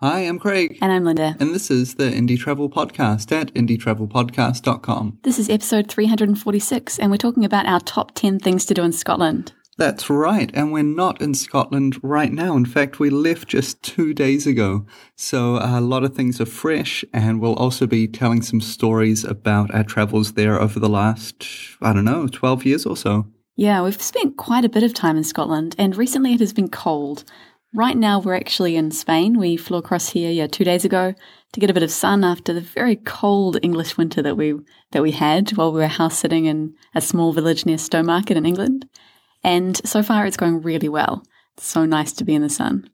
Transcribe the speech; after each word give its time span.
Hi, 0.00 0.20
I'm 0.20 0.38
Craig. 0.38 0.78
And 0.80 0.92
I'm 0.92 1.04
Linda. 1.04 1.36
And 1.40 1.52
this 1.52 1.72
is 1.72 1.96
the 1.96 2.04
Indie 2.04 2.38
Travel 2.38 2.70
Podcast 2.70 3.32
at 3.32 3.52
indietravelpodcast.com. 3.54 5.18
This 5.24 5.40
is 5.40 5.50
episode 5.50 5.88
346, 5.88 7.00
and 7.00 7.10
we're 7.10 7.16
talking 7.16 7.44
about 7.44 7.66
our 7.66 7.80
top 7.80 8.14
10 8.14 8.38
things 8.38 8.64
to 8.66 8.74
do 8.74 8.84
in 8.84 8.92
Scotland. 8.92 9.54
That's 9.76 10.08
right. 10.08 10.52
And 10.54 10.72
we're 10.72 10.84
not 10.84 11.20
in 11.20 11.34
Scotland 11.34 11.98
right 12.00 12.32
now. 12.32 12.56
In 12.56 12.64
fact, 12.64 13.00
we 13.00 13.10
left 13.10 13.48
just 13.48 13.82
two 13.82 14.14
days 14.14 14.46
ago. 14.46 14.86
So 15.16 15.56
uh, 15.56 15.80
a 15.80 15.80
lot 15.80 16.04
of 16.04 16.14
things 16.14 16.40
are 16.40 16.46
fresh 16.46 17.04
and 17.12 17.40
we'll 17.40 17.54
also 17.54 17.88
be 17.88 18.06
telling 18.06 18.42
some 18.42 18.60
stories 18.60 19.24
about 19.24 19.74
our 19.74 19.82
travels 19.84 20.34
there 20.34 20.60
over 20.60 20.78
the 20.78 20.88
last, 20.88 21.44
I 21.82 21.92
don't 21.92 22.04
know, 22.04 22.28
12 22.28 22.64
years 22.64 22.86
or 22.86 22.96
so. 22.96 23.26
Yeah, 23.56 23.82
we've 23.82 24.00
spent 24.00 24.36
quite 24.36 24.64
a 24.64 24.68
bit 24.68 24.84
of 24.84 24.94
time 24.94 25.16
in 25.16 25.24
Scotland 25.24 25.74
and 25.76 25.96
recently 25.96 26.34
it 26.34 26.40
has 26.40 26.52
been 26.52 26.68
cold. 26.68 27.24
Right 27.74 27.96
now, 27.96 28.18
we're 28.18 28.34
actually 28.34 28.76
in 28.76 28.90
Spain. 28.90 29.38
We 29.38 29.58
flew 29.58 29.76
across 29.76 30.08
here 30.08 30.30
yeah 30.30 30.46
two 30.46 30.64
days 30.64 30.86
ago 30.86 31.14
to 31.52 31.60
get 31.60 31.68
a 31.68 31.74
bit 31.74 31.82
of 31.82 31.90
sun 31.90 32.24
after 32.24 32.54
the 32.54 32.62
very 32.62 32.96
cold 32.96 33.58
English 33.62 33.98
winter 33.98 34.22
that 34.22 34.36
we 34.36 34.54
that 34.92 35.02
we 35.02 35.10
had 35.10 35.50
while 35.50 35.72
we 35.72 35.80
were 35.80 35.86
house 35.86 36.18
sitting 36.18 36.46
in 36.46 36.74
a 36.94 37.02
small 37.02 37.32
village 37.32 37.66
near 37.66 37.76
Stowmarket 37.76 38.36
in 38.36 38.46
England. 38.46 38.88
And 39.44 39.76
so 39.86 40.02
far, 40.02 40.26
it's 40.26 40.36
going 40.36 40.62
really 40.62 40.88
well. 40.88 41.22
It's 41.56 41.66
so 41.66 41.84
nice 41.84 42.12
to 42.14 42.24
be 42.24 42.34
in 42.34 42.42
the 42.42 42.48
sun. 42.48 42.88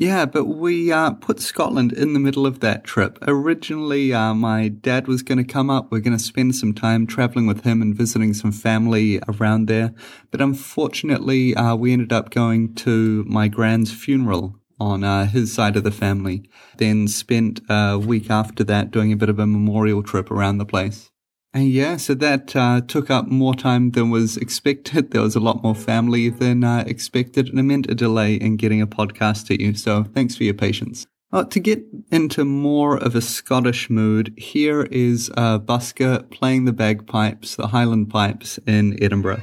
Yeah, 0.00 0.26
but 0.26 0.44
we 0.44 0.92
uh, 0.92 1.10
put 1.10 1.40
Scotland 1.40 1.92
in 1.92 2.12
the 2.12 2.20
middle 2.20 2.46
of 2.46 2.60
that 2.60 2.84
trip. 2.84 3.18
Originally, 3.22 4.14
uh, 4.14 4.32
my 4.32 4.68
dad 4.68 5.08
was 5.08 5.24
going 5.24 5.38
to 5.38 5.52
come 5.52 5.70
up. 5.70 5.90
We're 5.90 5.98
going 5.98 6.16
to 6.16 6.22
spend 6.22 6.54
some 6.54 6.72
time 6.72 7.04
traveling 7.04 7.48
with 7.48 7.64
him 7.64 7.82
and 7.82 7.96
visiting 7.96 8.32
some 8.32 8.52
family 8.52 9.20
around 9.26 9.66
there. 9.66 9.92
But 10.30 10.40
unfortunately, 10.40 11.52
uh, 11.56 11.74
we 11.74 11.92
ended 11.92 12.12
up 12.12 12.30
going 12.30 12.76
to 12.76 13.24
my 13.26 13.48
grand's 13.48 13.92
funeral 13.92 14.54
on 14.78 15.02
uh, 15.02 15.26
his 15.26 15.52
side 15.52 15.74
of 15.74 15.82
the 15.82 15.90
family. 15.90 16.48
Then 16.76 17.08
spent 17.08 17.60
a 17.68 17.98
week 17.98 18.30
after 18.30 18.62
that 18.62 18.92
doing 18.92 19.12
a 19.12 19.16
bit 19.16 19.28
of 19.28 19.40
a 19.40 19.48
memorial 19.48 20.04
trip 20.04 20.30
around 20.30 20.58
the 20.58 20.64
place. 20.64 21.10
And 21.54 21.68
yeah, 21.70 21.96
so 21.96 22.14
that 22.14 22.54
uh, 22.54 22.82
took 22.82 23.10
up 23.10 23.26
more 23.28 23.54
time 23.54 23.92
than 23.92 24.10
was 24.10 24.36
expected. 24.36 25.10
There 25.10 25.22
was 25.22 25.34
a 25.34 25.40
lot 25.40 25.62
more 25.62 25.74
family 25.74 26.28
than 26.28 26.62
uh, 26.62 26.84
expected, 26.86 27.48
and 27.48 27.58
it 27.58 27.62
meant 27.62 27.90
a 27.90 27.94
delay 27.94 28.34
in 28.34 28.56
getting 28.56 28.82
a 28.82 28.86
podcast 28.86 29.46
to 29.46 29.60
you. 29.60 29.74
So 29.74 30.04
thanks 30.04 30.36
for 30.36 30.44
your 30.44 30.54
patience. 30.54 31.06
To 31.50 31.60
get 31.60 31.82
into 32.10 32.44
more 32.44 32.96
of 32.96 33.14
a 33.14 33.20
Scottish 33.20 33.90
mood, 33.90 34.32
here 34.38 34.84
is 34.84 35.28
a 35.36 35.60
busker 35.60 36.30
playing 36.30 36.64
the 36.64 36.72
bagpipes, 36.72 37.56
the 37.56 37.66
Highland 37.66 38.08
pipes 38.08 38.58
in 38.66 39.02
Edinburgh. 39.02 39.42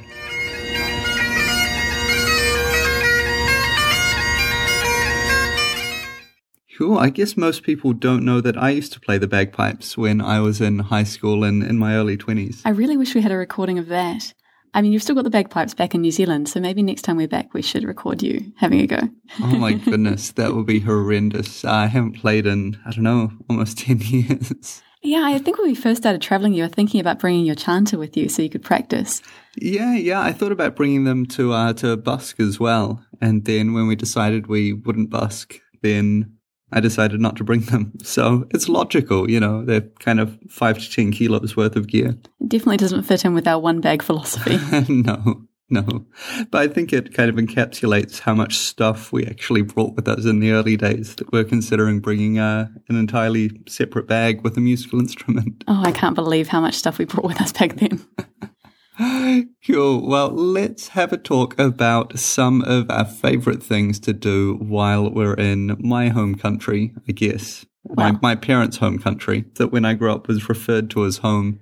Cool. 6.76 6.98
I 6.98 7.08
guess 7.08 7.36
most 7.36 7.62
people 7.62 7.94
don't 7.94 8.24
know 8.24 8.42
that 8.42 8.58
I 8.58 8.70
used 8.70 8.92
to 8.92 9.00
play 9.00 9.16
the 9.16 9.26
bagpipes 9.26 9.96
when 9.96 10.20
I 10.20 10.40
was 10.40 10.60
in 10.60 10.78
high 10.78 11.04
school 11.04 11.42
and 11.42 11.62
in 11.62 11.78
my 11.78 11.94
early 11.94 12.18
20s. 12.18 12.60
I 12.66 12.70
really 12.70 12.98
wish 12.98 13.14
we 13.14 13.22
had 13.22 13.32
a 13.32 13.36
recording 13.36 13.78
of 13.78 13.88
that. 13.88 14.34
I 14.74 14.82
mean, 14.82 14.92
you've 14.92 15.02
still 15.02 15.14
got 15.14 15.24
the 15.24 15.30
bagpipes 15.30 15.72
back 15.72 15.94
in 15.94 16.02
New 16.02 16.10
Zealand, 16.10 16.50
so 16.50 16.60
maybe 16.60 16.82
next 16.82 17.00
time 17.00 17.16
we're 17.16 17.28
back, 17.28 17.54
we 17.54 17.62
should 17.62 17.84
record 17.84 18.22
you 18.22 18.52
having 18.58 18.80
a 18.80 18.86
go. 18.86 19.08
oh 19.40 19.56
my 19.56 19.72
goodness, 19.84 20.32
that 20.32 20.54
would 20.54 20.66
be 20.66 20.80
horrendous. 20.80 21.64
I 21.64 21.86
haven't 21.86 22.20
played 22.20 22.46
in, 22.46 22.78
I 22.84 22.90
don't 22.90 23.04
know, 23.04 23.32
almost 23.48 23.78
10 23.86 24.00
years. 24.02 24.82
Yeah, 25.02 25.22
I 25.24 25.38
think 25.38 25.56
when 25.56 25.68
we 25.68 25.74
first 25.74 26.02
started 26.02 26.20
traveling, 26.20 26.52
you 26.52 26.62
were 26.62 26.68
thinking 26.68 27.00
about 27.00 27.20
bringing 27.20 27.46
your 27.46 27.54
chanter 27.54 27.96
with 27.96 28.18
you 28.18 28.28
so 28.28 28.42
you 28.42 28.50
could 28.50 28.62
practice. 28.62 29.22
Yeah, 29.56 29.94
yeah, 29.94 30.20
I 30.20 30.32
thought 30.32 30.52
about 30.52 30.76
bringing 30.76 31.04
them 31.04 31.24
to 31.26 31.52
uh, 31.52 31.72
to 31.74 31.96
busk 31.96 32.38
as 32.38 32.60
well, 32.60 33.02
and 33.20 33.46
then 33.46 33.72
when 33.72 33.86
we 33.86 33.96
decided 33.96 34.46
we 34.46 34.74
wouldn't 34.74 35.08
busk, 35.08 35.54
then 35.80 36.35
I 36.72 36.80
decided 36.80 37.20
not 37.20 37.36
to 37.36 37.44
bring 37.44 37.60
them. 37.60 37.92
So 38.06 38.46
it's 38.50 38.68
logical, 38.68 39.28
you 39.28 39.40
know, 39.40 39.64
they're 39.64 39.88
kind 40.00 40.20
of 40.20 40.38
five 40.48 40.78
to 40.78 40.90
10 40.90 41.10
kilos 41.12 41.56
worth 41.56 41.76
of 41.76 41.88
gear. 41.88 42.16
It 42.40 42.48
definitely 42.48 42.76
doesn't 42.76 43.02
fit 43.02 43.24
in 43.24 43.34
with 43.34 43.46
our 43.48 43.58
one 43.58 43.80
bag 43.80 44.00
philosophy. 44.00 44.58
no, 44.92 45.42
no. 45.68 46.06
But 46.50 46.62
I 46.62 46.68
think 46.68 46.92
it 46.92 47.12
kind 47.14 47.28
of 47.28 47.36
encapsulates 47.36 48.20
how 48.20 48.34
much 48.34 48.56
stuff 48.56 49.12
we 49.12 49.26
actually 49.26 49.62
brought 49.62 49.96
with 49.96 50.08
us 50.08 50.24
in 50.24 50.40
the 50.40 50.52
early 50.52 50.76
days 50.76 51.16
that 51.16 51.32
we're 51.32 51.44
considering 51.44 52.00
bringing 52.00 52.38
uh, 52.38 52.68
an 52.88 52.96
entirely 52.96 53.60
separate 53.68 54.06
bag 54.06 54.42
with 54.42 54.56
a 54.56 54.60
musical 54.60 55.00
instrument. 55.00 55.64
Oh, 55.66 55.82
I 55.84 55.92
can't 55.92 56.14
believe 56.14 56.48
how 56.48 56.60
much 56.60 56.74
stuff 56.74 56.98
we 56.98 57.04
brought 57.04 57.26
with 57.26 57.40
us 57.40 57.52
back 57.52 57.76
then. 57.76 58.06
cool. 59.66 60.06
Well, 60.06 60.30
let's 60.30 60.88
have 60.88 61.12
a 61.12 61.18
talk 61.18 61.58
about 61.58 62.18
some 62.18 62.62
of 62.62 62.90
our 62.90 63.04
favorite 63.04 63.62
things 63.62 63.98
to 64.00 64.12
do 64.12 64.54
while 64.54 65.10
we're 65.10 65.34
in 65.34 65.76
my 65.80 66.08
home 66.08 66.34
country, 66.34 66.94
I 67.08 67.12
guess. 67.12 67.66
Wow. 67.84 68.12
My, 68.12 68.18
my 68.22 68.34
parents' 68.34 68.78
home 68.78 68.98
country, 68.98 69.44
that 69.54 69.68
when 69.68 69.84
I 69.84 69.94
grew 69.94 70.12
up 70.12 70.28
was 70.28 70.48
referred 70.48 70.90
to 70.90 71.04
as 71.04 71.18
home, 71.18 71.60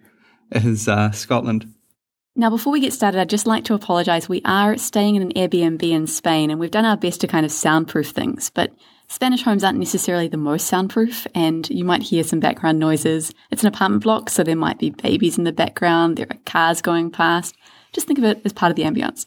is 0.53 0.89
uh, 0.89 1.11
Scotland. 1.11 1.67
Now, 2.37 2.51
before 2.51 2.73
we 2.73 2.81
get 2.81 2.93
started, 2.93 3.21
I'd 3.21 3.31
just 3.31 3.47
like 3.47 3.65
to 3.65 3.75
apologise. 3.75 4.29
We 4.29 4.43
are 4.45 4.77
staying 4.77 5.17
in 5.17 5.23
an 5.23 5.33
Airbnb 5.33 5.83
in 5.83 6.07
Spain, 6.07 6.51
and 6.51 6.59
we've 6.59 6.71
done 6.71 6.85
our 6.85 6.97
best 6.97 7.21
to 7.21 7.27
kind 7.27 7.45
of 7.45 7.53
soundproof 7.53 8.11
things, 8.11 8.51
but 8.51 8.73
Spanish 9.09 9.43
homes 9.43 9.63
aren't 9.63 9.79
necessarily 9.79 10.29
the 10.29 10.37
most 10.37 10.67
soundproof, 10.67 11.27
and 11.35 11.69
you 11.71 11.85
might 11.85 12.03
hear 12.03 12.25
some 12.25 12.41
background 12.41 12.79
noises. 12.79 13.33
It's 13.51 13.63
an 13.63 13.69
apartment 13.69 14.03
block, 14.03 14.31
so 14.31 14.43
there 14.43 14.57
might 14.57 14.79
be 14.79 14.91
babies 14.91 15.39
in 15.39 15.45
the 15.45 15.53
background, 15.53 16.17
there 16.17 16.27
are 16.31 16.39
cars 16.47 16.81
going 16.81 17.11
past. 17.11 17.55
Just 17.93 18.09
think 18.09 18.19
of 18.19 18.25
it 18.25 18.41
as 18.45 18.53
part 18.53 18.71
of 18.71 18.77
the 18.77 18.83
ambience. 18.83 19.25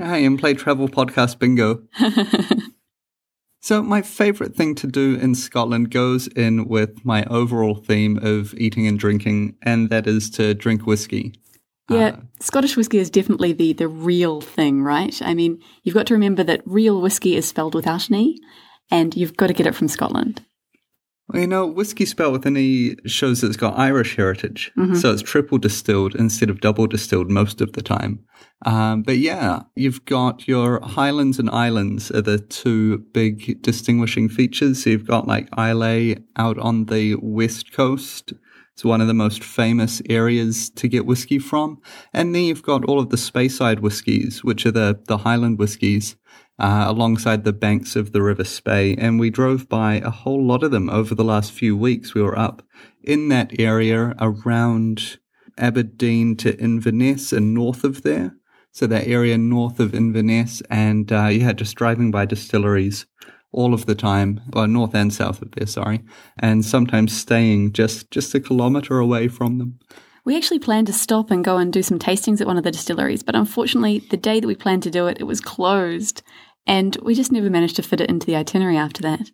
I 0.00 0.18
am 0.24 0.38
play 0.38 0.54
travel 0.54 0.88
podcast 0.88 1.38
bingo. 1.38 1.82
so, 3.60 3.82
my 3.82 4.00
favourite 4.00 4.54
thing 4.54 4.74
to 4.76 4.86
do 4.86 5.16
in 5.16 5.34
Scotland 5.34 5.90
goes 5.90 6.26
in 6.28 6.66
with 6.66 7.04
my 7.04 7.24
overall 7.24 7.74
theme 7.74 8.18
of 8.22 8.54
eating 8.54 8.86
and 8.86 8.98
drinking, 8.98 9.56
and 9.60 9.90
that 9.90 10.06
is 10.06 10.30
to 10.30 10.54
drink 10.54 10.86
whiskey. 10.86 11.34
Yeah, 11.90 11.98
uh, 11.98 12.16
Scottish 12.40 12.76
whiskey 12.76 12.98
is 12.98 13.10
definitely 13.10 13.52
the 13.52 13.72
the 13.74 13.86
real 13.86 14.40
thing, 14.40 14.82
right? 14.82 15.20
I 15.22 15.34
mean, 15.34 15.62
you've 15.82 15.94
got 15.94 16.06
to 16.06 16.14
remember 16.14 16.42
that 16.42 16.62
real 16.64 17.00
whiskey 17.00 17.36
is 17.36 17.46
spelled 17.46 17.74
without 17.74 18.08
an 18.08 18.16
e, 18.16 18.40
and 18.90 19.16
you've 19.16 19.36
got 19.36 19.48
to 19.48 19.52
get 19.52 19.66
it 19.66 19.74
from 19.74 19.88
Scotland. 19.88 20.42
Well, 21.28 21.42
you 21.42 21.48
know, 21.48 21.66
whiskey 21.66 22.06
spelled 22.06 22.34
with 22.34 22.46
an 22.46 22.56
E 22.56 22.94
shows 23.04 23.40
that 23.40 23.48
it's 23.48 23.56
got 23.56 23.76
Irish 23.76 24.14
heritage. 24.14 24.70
Mm-hmm. 24.78 24.94
So 24.94 25.12
it's 25.12 25.22
triple 25.22 25.58
distilled 25.58 26.14
instead 26.14 26.50
of 26.50 26.60
double 26.60 26.86
distilled 26.86 27.30
most 27.30 27.60
of 27.60 27.72
the 27.72 27.82
time. 27.82 28.24
Um, 28.64 29.02
but 29.02 29.18
yeah, 29.18 29.62
you've 29.74 30.04
got 30.04 30.46
your 30.46 30.80
Highlands 30.80 31.40
and 31.40 31.50
Islands 31.50 32.12
are 32.12 32.22
the 32.22 32.38
two 32.38 32.98
big 33.12 33.60
distinguishing 33.60 34.28
features. 34.28 34.84
So 34.84 34.90
you've 34.90 35.06
got 35.06 35.26
like 35.26 35.48
Islay 35.58 36.16
out 36.36 36.58
on 36.58 36.84
the 36.84 37.16
west 37.16 37.72
coast. 37.72 38.32
It's 38.74 38.84
one 38.84 39.00
of 39.00 39.08
the 39.08 39.14
most 39.14 39.42
famous 39.42 40.02
areas 40.08 40.70
to 40.70 40.86
get 40.86 41.06
whiskey 41.06 41.38
from. 41.40 41.80
And 42.12 42.34
then 42.34 42.44
you've 42.44 42.62
got 42.62 42.84
all 42.84 43.00
of 43.00 43.08
the 43.08 43.16
Speyside 43.16 43.80
whiskies, 43.80 44.44
which 44.44 44.64
are 44.64 44.70
the, 44.70 45.00
the 45.06 45.18
Highland 45.18 45.58
whiskies 45.58 46.14
uh, 46.58 46.84
alongside 46.88 47.44
the 47.44 47.52
banks 47.52 47.96
of 47.96 48.12
the 48.12 48.22
River 48.22 48.44
Spey, 48.44 48.94
and 48.96 49.20
we 49.20 49.30
drove 49.30 49.68
by 49.68 49.94
a 49.94 50.10
whole 50.10 50.44
lot 50.44 50.62
of 50.62 50.70
them 50.70 50.88
over 50.88 51.14
the 51.14 51.24
last 51.24 51.52
few 51.52 51.76
weeks. 51.76 52.14
We 52.14 52.22
were 52.22 52.38
up 52.38 52.62
in 53.02 53.28
that 53.28 53.58
area 53.58 54.14
around 54.20 55.18
Aberdeen 55.58 56.36
to 56.36 56.58
Inverness 56.58 57.32
and 57.32 57.54
north 57.54 57.84
of 57.84 58.02
there. 58.02 58.36
So 58.72 58.86
that 58.86 59.06
area 59.06 59.38
north 59.38 59.80
of 59.80 59.94
Inverness, 59.94 60.62
and 60.68 61.10
uh, 61.10 61.28
yeah, 61.28 61.52
just 61.52 61.76
driving 61.76 62.10
by 62.10 62.26
distilleries 62.26 63.06
all 63.50 63.72
of 63.72 63.86
the 63.86 63.94
time, 63.94 64.40
well, 64.52 64.66
north 64.66 64.94
and 64.94 65.12
south 65.12 65.40
of 65.40 65.50
there, 65.52 65.66
sorry, 65.66 66.04
and 66.38 66.62
sometimes 66.62 67.16
staying 67.16 67.72
just 67.72 68.10
just 68.10 68.34
a 68.34 68.40
kilometre 68.40 68.98
away 68.98 69.28
from 69.28 69.56
them. 69.56 69.78
We 70.26 70.36
actually 70.36 70.58
planned 70.58 70.88
to 70.88 70.92
stop 70.92 71.30
and 71.30 71.44
go 71.44 71.56
and 71.56 71.72
do 71.72 71.82
some 71.82 72.00
tastings 72.00 72.40
at 72.40 72.48
one 72.48 72.58
of 72.58 72.64
the 72.64 72.72
distilleries, 72.72 73.22
but 73.22 73.36
unfortunately, 73.36 74.00
the 74.10 74.16
day 74.16 74.40
that 74.40 74.46
we 74.46 74.56
planned 74.56 74.82
to 74.82 74.90
do 74.90 75.06
it, 75.06 75.18
it 75.20 75.24
was 75.24 75.40
closed. 75.40 76.22
And 76.66 76.96
we 77.02 77.14
just 77.14 77.32
never 77.32 77.50
managed 77.50 77.76
to 77.76 77.82
fit 77.82 78.00
it 78.00 78.10
into 78.10 78.26
the 78.26 78.36
itinerary 78.36 78.76
after 78.76 79.02
that. 79.02 79.30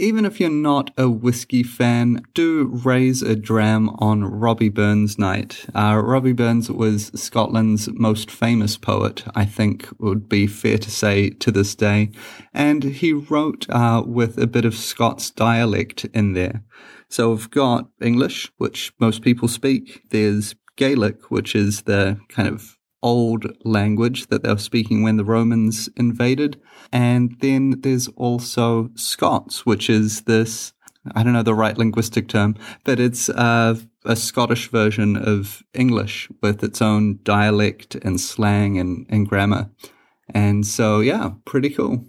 Even 0.00 0.24
if 0.24 0.38
you're 0.38 0.48
not 0.48 0.92
a 0.96 1.10
whiskey 1.10 1.64
fan, 1.64 2.22
do 2.32 2.66
raise 2.84 3.20
a 3.20 3.34
dram 3.34 3.88
on 3.98 4.22
Robbie 4.22 4.68
Burns 4.68 5.18
night. 5.18 5.66
Uh, 5.74 6.00
Robbie 6.00 6.32
Burns 6.32 6.70
was 6.70 7.10
Scotland's 7.20 7.88
most 7.94 8.30
famous 8.30 8.76
poet, 8.76 9.24
I 9.34 9.44
think 9.44 9.88
would 9.98 10.28
be 10.28 10.46
fair 10.46 10.78
to 10.78 10.90
say 10.90 11.30
to 11.30 11.50
this 11.50 11.74
day. 11.74 12.12
And 12.54 12.84
he 12.84 13.12
wrote 13.12 13.68
uh, 13.70 14.04
with 14.06 14.38
a 14.38 14.46
bit 14.46 14.64
of 14.64 14.76
Scots 14.76 15.32
dialect 15.32 16.04
in 16.14 16.34
there. 16.34 16.62
So 17.08 17.30
we've 17.30 17.50
got 17.50 17.88
English, 18.00 18.52
which 18.56 18.92
most 19.00 19.22
people 19.22 19.48
speak. 19.48 20.02
There's 20.10 20.54
Gaelic, 20.76 21.28
which 21.28 21.56
is 21.56 21.82
the 21.82 22.20
kind 22.28 22.46
of 22.46 22.77
old 23.02 23.46
language 23.64 24.26
that 24.28 24.42
they 24.42 24.50
were 24.50 24.58
speaking 24.58 25.02
when 25.02 25.16
the 25.16 25.24
Romans 25.24 25.88
invaded. 25.96 26.60
And 26.92 27.36
then 27.40 27.80
there's 27.80 28.08
also 28.08 28.90
Scots, 28.94 29.64
which 29.64 29.88
is 29.88 30.22
this, 30.22 30.72
I 31.14 31.22
don't 31.22 31.32
know 31.32 31.42
the 31.42 31.54
right 31.54 31.76
linguistic 31.78 32.28
term, 32.28 32.56
but 32.84 32.98
it's 33.00 33.28
uh, 33.28 33.76
a 34.04 34.16
Scottish 34.16 34.68
version 34.68 35.16
of 35.16 35.62
English 35.74 36.28
with 36.42 36.62
its 36.64 36.82
own 36.82 37.20
dialect 37.22 37.94
and 37.96 38.20
slang 38.20 38.78
and, 38.78 39.06
and 39.08 39.28
grammar. 39.28 39.70
And 40.34 40.66
so, 40.66 41.00
yeah, 41.00 41.32
pretty 41.44 41.70
cool. 41.70 42.04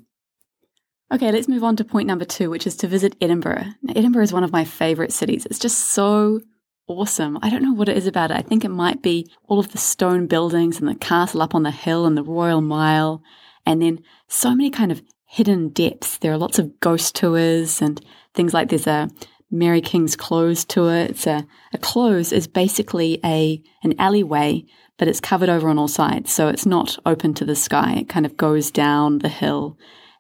Okay, 1.12 1.32
let's 1.32 1.48
move 1.48 1.64
on 1.64 1.76
to 1.78 1.84
point 1.84 2.08
number 2.08 2.26
two, 2.26 2.50
which 2.50 2.68
is 2.68 2.76
to 2.78 2.88
visit 2.88 3.16
Edinburgh. 3.20 3.66
Now, 3.82 3.94
Edinburgh 3.96 4.24
is 4.24 4.34
one 4.34 4.44
of 4.44 4.52
my 4.52 4.64
favorite 4.64 5.12
cities. 5.12 5.48
It's 5.48 5.58
just 5.58 5.92
so 5.92 6.42
awesome. 6.90 7.38
I 7.42 7.50
don't 7.50 7.62
know 7.62 7.74
what 7.74 7.88
it 7.88 7.98
is 7.98 8.08
about 8.08 8.32
it. 8.32 8.38
I 8.38 8.42
think 8.42 8.66
it 8.66 8.70
might 8.70 9.02
be 9.02 9.32
all 9.48 9.60
of 9.60 9.72
the 9.72 9.78
stone 9.78 10.28
buildings 10.28 10.80
and 10.80 10.90
the 10.90 10.96
castle 10.96 11.42
up 11.42 11.56
on 11.56 11.64
the 11.64 11.72
hill 11.72 12.06
and 12.06 12.18
the 12.18 12.24
Royal 12.24 12.62
Mile, 12.62 13.22
and 13.66 13.82
then 13.82 14.00
so 14.28 14.56
many 14.56 14.70
kind 14.70 14.92
of 14.92 15.02
hidden 15.26 15.70
depths. 15.70 16.18
There 16.18 16.34
are 16.34 16.38
lots 16.38 16.58
of 16.60 16.80
ghost 16.80 17.16
tours 17.16 17.82
and 17.82 18.04
things 18.34 18.54
like 18.54 18.70
there's 18.70 18.88
a 18.88 19.10
Mary 19.52 19.82
King's 19.82 20.16
Close 20.16 20.66
tour. 20.66 20.96
It's 20.96 21.28
a, 21.28 21.46
a 21.74 21.78
close 21.78 22.32
is 22.32 22.48
basically 22.48 23.20
a 23.24 23.62
an 23.84 23.94
alleyway, 24.00 24.66
but 24.98 25.08
it's 25.08 25.22
covered 25.22 25.50
over 25.50 25.70
on 25.70 25.78
all 25.78 25.88
sides, 25.88 26.34
so 26.34 26.48
it's 26.48 26.66
not 26.66 26.98
open 27.06 27.34
to 27.36 27.46
the 27.46 27.56
sky. 27.56 27.98
It 28.00 28.10
kind 28.10 28.26
of 28.26 28.38
goes 28.38 28.72
down 28.72 29.20
the 29.20 29.30
hill, 29.30 29.78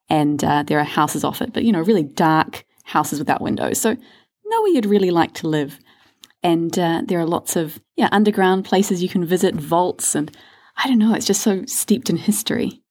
and 0.10 0.44
uh, 0.44 0.64
there 0.64 0.80
are 0.80 0.84
houses 0.84 1.24
off 1.24 1.42
it, 1.42 1.54
but 1.54 1.64
you 1.64 1.72
know, 1.72 1.82
really 1.82 2.04
dark 2.04 2.64
houses 2.84 3.20
without 3.20 3.42
windows. 3.42 3.80
So 3.80 3.96
nowhere 4.46 4.70
you'd 4.70 4.86
really 4.86 5.12
like 5.12 5.34
to 5.36 5.48
live. 5.48 5.80
And 6.42 6.78
uh, 6.80 7.02
there 7.06 7.20
are 7.20 7.26
lots 7.26 7.56
of 7.56 7.80
yeah 7.96 8.10
underground 8.12 8.66
places 8.66 9.04
you 9.04 9.10
can 9.10 9.26
visit, 9.26 9.56
vaults, 9.56 10.16
and 10.16 10.36
I 10.78 10.88
don't 10.88 11.00
know. 11.00 11.14
It's 11.14 11.28
just 11.28 11.42
so 11.42 11.66
steeped 11.66 12.10
in 12.10 12.18
history. 12.18 12.82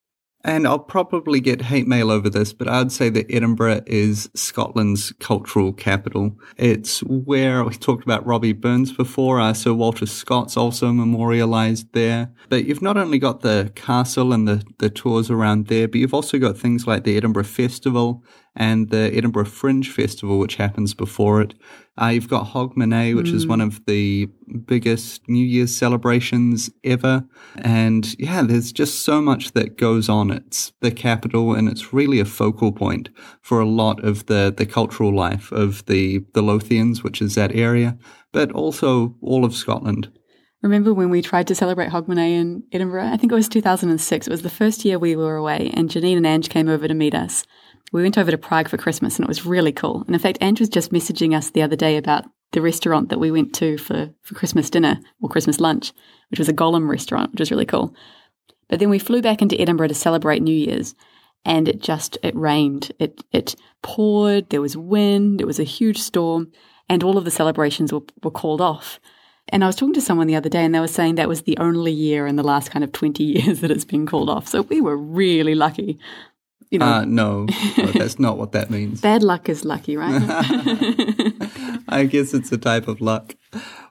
And 0.45 0.69
I'll 0.69 0.79
probably 0.79 1.41
get 1.41 1.62
hate 1.62 1.89
mail 1.89 2.12
over 2.12 2.31
this, 2.31 2.53
but 2.53 2.69
I'd 2.69 2.93
say 2.93 3.09
that 3.09 3.27
Edinburgh 3.29 3.83
is 3.87 4.31
Scotland's 4.37 5.12
cultural 5.19 5.73
capital. 5.73 6.39
It's 6.56 7.00
where 7.00 7.65
we 7.65 7.75
talked 7.75 8.05
about 8.05 8.25
Robbie 8.25 8.53
Burns 8.53 8.93
before. 8.93 9.41
Uh, 9.41 9.53
Sir 9.53 9.75
Walter 9.75 10.06
Scott's 10.06 10.56
also 10.56 10.93
memorialized 10.93 11.93
there. 11.93 12.31
But 12.49 12.67
you've 12.67 12.83
not 12.83 12.97
only 12.97 13.19
got 13.19 13.41
the 13.41 13.73
castle 13.75 14.33
and 14.33 14.47
the, 14.47 14.65
the 14.79 14.91
tours 14.91 15.29
around 15.29 15.67
there, 15.67 15.89
but 15.89 15.99
you've 15.99 16.15
also 16.15 16.39
got 16.39 16.56
things 16.56 16.87
like 16.87 17.03
the 17.03 17.17
Edinburgh 17.17 17.45
Festival 17.45 18.23
and 18.59 18.91
the 18.91 19.11
Edinburgh 19.15 19.45
Fringe 19.47 19.89
Festival, 19.89 20.39
which 20.39 20.57
happens 20.57 20.93
before 20.93 21.41
it. 21.41 21.55
Uh, 22.01 22.09
you've 22.09 22.29
got 22.29 22.49
Hogmanay, 22.49 23.15
which 23.15 23.29
mm. 23.29 23.35
is 23.35 23.47
one 23.47 23.61
of 23.61 23.85
the 23.87 24.29
biggest 24.67 25.29
New 25.29 25.45
Year's 25.45 25.75
celebrations 25.75 26.69
ever. 26.83 27.25
And 27.57 28.19
yeah, 28.19 28.43
there's 28.43 28.73
just 28.73 29.05
so 29.05 29.23
much 29.23 29.53
that 29.53 29.79
goes 29.79 30.09
on. 30.09 30.33
It's 30.33 30.73
the 30.81 30.91
capital 30.91 31.55
and 31.55 31.69
it's 31.69 31.93
really 31.93 32.19
a 32.19 32.25
focal 32.25 32.73
point 32.73 33.11
for 33.43 33.61
a 33.61 33.69
lot 33.69 34.03
of 34.05 34.27
the, 34.27 34.53
the 34.55 34.67
cultural 34.67 35.15
life 35.15 35.53
of 35.53 35.87
the, 35.87 36.25
the 36.35 36.43
Lothians, 36.43 37.05
which 37.05 37.23
is 37.23 37.37
that 37.37 37.55
area, 37.55 37.97
but 38.33 38.51
also 38.53 39.15
all 39.21 39.45
of 39.45 39.55
Scotland. 39.55 40.11
Remember 40.63 40.93
when 40.93 41.11
we 41.11 41.23
tried 41.23 41.47
to 41.47 41.55
celebrate 41.55 41.91
Hogmanay 41.91 42.33
in 42.33 42.65
Edinburgh? 42.73 43.07
I 43.07 43.17
think 43.17 43.31
it 43.31 43.37
was 43.37 43.49
2006. 43.49 44.27
It 44.27 44.31
was 44.31 44.43
the 44.43 44.51
first 44.51 44.85
year 44.85 44.99
we 44.99 45.15
were 45.15 45.37
away, 45.37 45.71
and 45.75 45.89
Janine 45.89 46.17
and 46.17 46.27
Ange 46.27 46.49
came 46.49 46.69
over 46.69 46.89
to 46.89 46.95
meet 46.95 47.15
us 47.15 47.45
we 47.93 48.03
went 48.03 48.19
over 48.19 48.31
to 48.31 48.39
Prague 48.39 48.69
for 48.69 48.77
Christmas 48.77 49.17
and 49.17 49.25
it 49.25 49.29
was 49.29 49.47
really 49.47 49.73
cool. 49.73 50.03
And 50.07 50.15
in 50.15 50.21
fact, 50.21 50.39
Andrew 50.41 50.63
was 50.63 50.69
just 50.69 50.93
messaging 50.93 51.37
us 51.37 51.51
the 51.51 51.63
other 51.63 51.77
day 51.77 51.97
about 51.97 52.25
the 52.53 52.63
restaurant 52.63 53.09
that 53.09 53.21
we 53.21 53.31
went 53.31 53.55
to 53.57 53.79
for, 53.79 54.11
for 54.23 54.35
Christmas 54.35 54.71
dinner 54.71 54.99
or 55.23 55.29
Christmas 55.29 55.61
lunch, 55.61 55.93
which 56.31 56.39
was 56.39 56.49
a 56.49 56.55
Golem 56.55 56.89
restaurant, 56.89 57.33
which 57.33 57.41
was 57.41 57.51
really 57.51 57.67
cool. 57.67 57.95
But 58.69 58.81
then 58.81 58.91
we 58.91 58.99
flew 58.99 59.23
back 59.23 59.41
into 59.41 59.61
Edinburgh 59.61 59.89
to 59.89 59.95
celebrate 59.95 60.43
New 60.43 60.55
Year's 60.55 60.95
and 61.45 61.69
it 61.69 61.81
just, 61.81 62.19
it 62.23 62.37
rained. 62.37 62.93
It, 62.99 63.23
it 63.33 63.55
poured, 63.83 64.51
there 64.51 64.61
was 64.61 64.77
wind, 64.77 65.41
it 65.41 65.47
was 65.47 65.59
a 65.59 65.65
huge 65.65 65.99
storm 65.99 66.53
and 66.89 67.03
all 67.03 67.17
of 67.17 67.25
the 67.25 67.31
celebrations 67.31 67.93
were, 67.93 68.03
were 68.23 68.31
called 68.31 68.61
off. 68.61 69.01
And 69.50 69.65
I 69.65 69.67
was 69.67 69.77
talking 69.77 69.95
to 69.95 70.00
someone 70.00 70.27
the 70.27 70.37
other 70.37 70.49
day 70.49 70.65
and 70.65 70.75
they 70.75 70.81
were 70.81 70.89
saying 70.89 71.15
that 71.17 71.29
was 71.29 71.43
the 71.43 71.56
only 71.59 71.93
year 71.93 72.27
in 72.27 72.37
the 72.37 72.43
last 72.43 72.71
kind 72.71 72.85
of 72.85 72.93
20 72.93 73.23
years 73.39 73.61
that 73.61 73.71
it's 73.71 73.85
been 73.85 74.06
called 74.06 74.31
off. 74.31 74.49
So 74.49 74.62
we 74.62 74.81
were 74.81 74.97
really 74.97 75.55
lucky 75.55 75.99
you 76.71 76.79
know. 76.79 76.87
Uh, 76.87 77.05
no, 77.05 77.47
no, 77.77 77.87
that's 77.93 78.19
not 78.19 78.37
what 78.37 78.53
that 78.53 78.71
means. 78.71 79.00
Bad 79.03 79.23
luck 79.23 79.49
is 79.49 79.65
lucky, 79.65 79.97
right? 79.97 80.23
I 81.89 82.06
guess 82.11 82.35
it's 82.35 82.53
a 82.53 82.59
type 82.59 82.89
of 82.89 83.00
luck. 83.00 83.35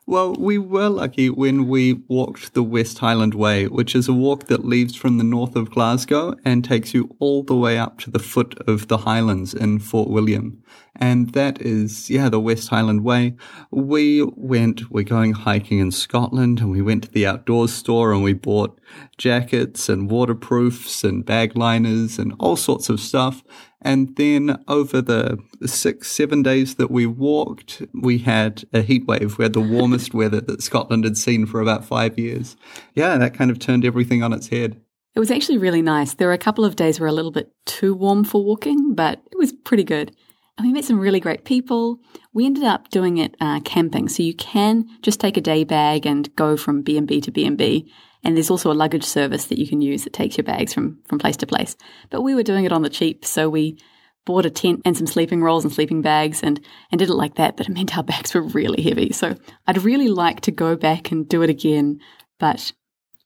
Well, 0.09 0.35
we 0.35 0.57
were 0.57 0.87
lucky 0.87 1.29
when 1.29 1.67
we 1.67 1.91
walked 2.07 2.53
the 2.53 2.63
West 2.63 2.99
Highland 2.99 3.33
Way, 3.33 3.67
which 3.67 3.93
is 3.93 4.07
a 4.07 4.13
walk 4.13 4.45
that 4.45 4.63
leaves 4.63 4.95
from 4.95 5.17
the 5.17 5.23
north 5.25 5.57
of 5.57 5.69
Glasgow 5.69 6.33
and 6.45 6.63
takes 6.63 6.93
you 6.93 7.13
all 7.19 7.43
the 7.43 7.57
way 7.57 7.77
up 7.77 7.99
to 7.99 8.09
the 8.09 8.17
foot 8.17 8.57
of 8.69 8.87
the 8.87 8.99
Highlands 8.99 9.53
in 9.53 9.79
Fort 9.79 10.09
William. 10.09 10.63
And 10.95 11.31
that 11.31 11.61
is, 11.61 12.09
yeah, 12.09 12.29
the 12.29 12.39
West 12.39 12.69
Highland 12.69 13.03
Way. 13.03 13.35
We 13.69 14.23
went, 14.23 14.89
we're 14.89 15.03
going 15.03 15.33
hiking 15.33 15.79
in 15.79 15.91
Scotland 15.91 16.61
and 16.61 16.71
we 16.71 16.81
went 16.81 17.03
to 17.03 17.11
the 17.11 17.27
outdoors 17.27 17.73
store 17.73 18.13
and 18.13 18.23
we 18.23 18.31
bought 18.31 18.79
jackets 19.17 19.89
and 19.89 20.09
waterproofs 20.09 21.03
and 21.03 21.25
bag 21.25 21.55
liners 21.55 22.19
and 22.19 22.33
all 22.39 22.55
sorts 22.55 22.89
of 22.89 22.99
stuff. 22.99 23.43
And 23.81 24.15
then 24.15 24.63
over 24.67 25.01
the 25.01 25.37
six, 25.65 26.11
seven 26.11 26.43
days 26.43 26.75
that 26.75 26.91
we 26.91 27.05
walked, 27.05 27.81
we 27.93 28.19
had 28.19 28.63
a 28.73 28.81
heat 28.81 29.05
wave. 29.07 29.37
We 29.37 29.45
had 29.45 29.53
the 29.53 29.61
warmest 29.61 30.13
weather 30.13 30.41
that 30.41 30.61
Scotland 30.61 31.03
had 31.03 31.17
seen 31.17 31.45
for 31.45 31.61
about 31.61 31.85
five 31.85 32.17
years. 32.17 32.55
Yeah, 32.95 33.17
that 33.17 33.33
kind 33.33 33.51
of 33.51 33.59
turned 33.59 33.85
everything 33.85 34.23
on 34.23 34.33
its 34.33 34.47
head. 34.47 34.81
It 35.15 35.19
was 35.19 35.31
actually 35.31 35.57
really 35.57 35.81
nice. 35.81 36.13
There 36.13 36.27
were 36.27 36.33
a 36.33 36.37
couple 36.37 36.63
of 36.63 36.75
days 36.75 36.99
were 36.99 37.07
a 37.07 37.11
little 37.11 37.31
bit 37.31 37.51
too 37.65 37.95
warm 37.95 38.23
for 38.23 38.43
walking, 38.43 38.93
but 38.93 39.21
it 39.31 39.37
was 39.37 39.51
pretty 39.51 39.83
good. 39.83 40.15
And 40.57 40.67
we 40.67 40.73
met 40.73 40.85
some 40.85 40.99
really 40.99 41.19
great 41.19 41.45
people. 41.45 41.99
We 42.33 42.45
ended 42.45 42.63
up 42.63 42.89
doing 42.89 43.17
it 43.17 43.35
uh, 43.39 43.59
camping, 43.61 44.09
so 44.09 44.23
you 44.23 44.33
can 44.33 44.87
just 45.01 45.19
take 45.19 45.37
a 45.37 45.41
day 45.41 45.63
bag 45.63 46.05
and 46.05 46.35
go 46.35 46.57
from 46.57 46.81
B 46.81 46.97
and 46.97 47.07
B 47.07 47.21
to 47.21 47.31
B 47.31 47.45
and 47.45 47.57
B. 47.57 47.91
And 48.23 48.35
there's 48.35 48.49
also 48.49 48.71
a 48.71 48.73
luggage 48.73 49.03
service 49.03 49.45
that 49.45 49.59
you 49.59 49.67
can 49.67 49.81
use 49.81 50.03
that 50.03 50.13
takes 50.13 50.37
your 50.37 50.43
bags 50.43 50.73
from 50.73 50.99
from 51.05 51.19
place 51.19 51.37
to 51.37 51.47
place. 51.47 51.75
But 52.09 52.21
we 52.21 52.35
were 52.35 52.43
doing 52.43 52.65
it 52.65 52.71
on 52.71 52.81
the 52.81 52.89
cheap, 52.89 53.25
so 53.25 53.49
we 53.49 53.77
bought 54.25 54.45
a 54.45 54.49
tent 54.49 54.81
and 54.83 54.97
some 54.97 55.07
sleeping 55.07 55.41
rolls 55.41 55.63
and 55.63 55.73
sleeping 55.73 56.01
bags 56.01 56.43
and 56.43 56.59
and 56.91 56.99
did 56.99 57.09
it 57.09 57.13
like 57.13 57.35
that. 57.35 57.57
But 57.57 57.69
it 57.69 57.73
meant 57.73 57.97
our 57.97 58.03
bags 58.03 58.33
were 58.33 58.41
really 58.41 58.81
heavy. 58.81 59.13
So 59.13 59.35
I'd 59.65 59.83
really 59.83 60.09
like 60.09 60.41
to 60.41 60.51
go 60.51 60.75
back 60.75 61.11
and 61.11 61.27
do 61.27 61.41
it 61.41 61.49
again, 61.49 61.99
but 62.39 62.71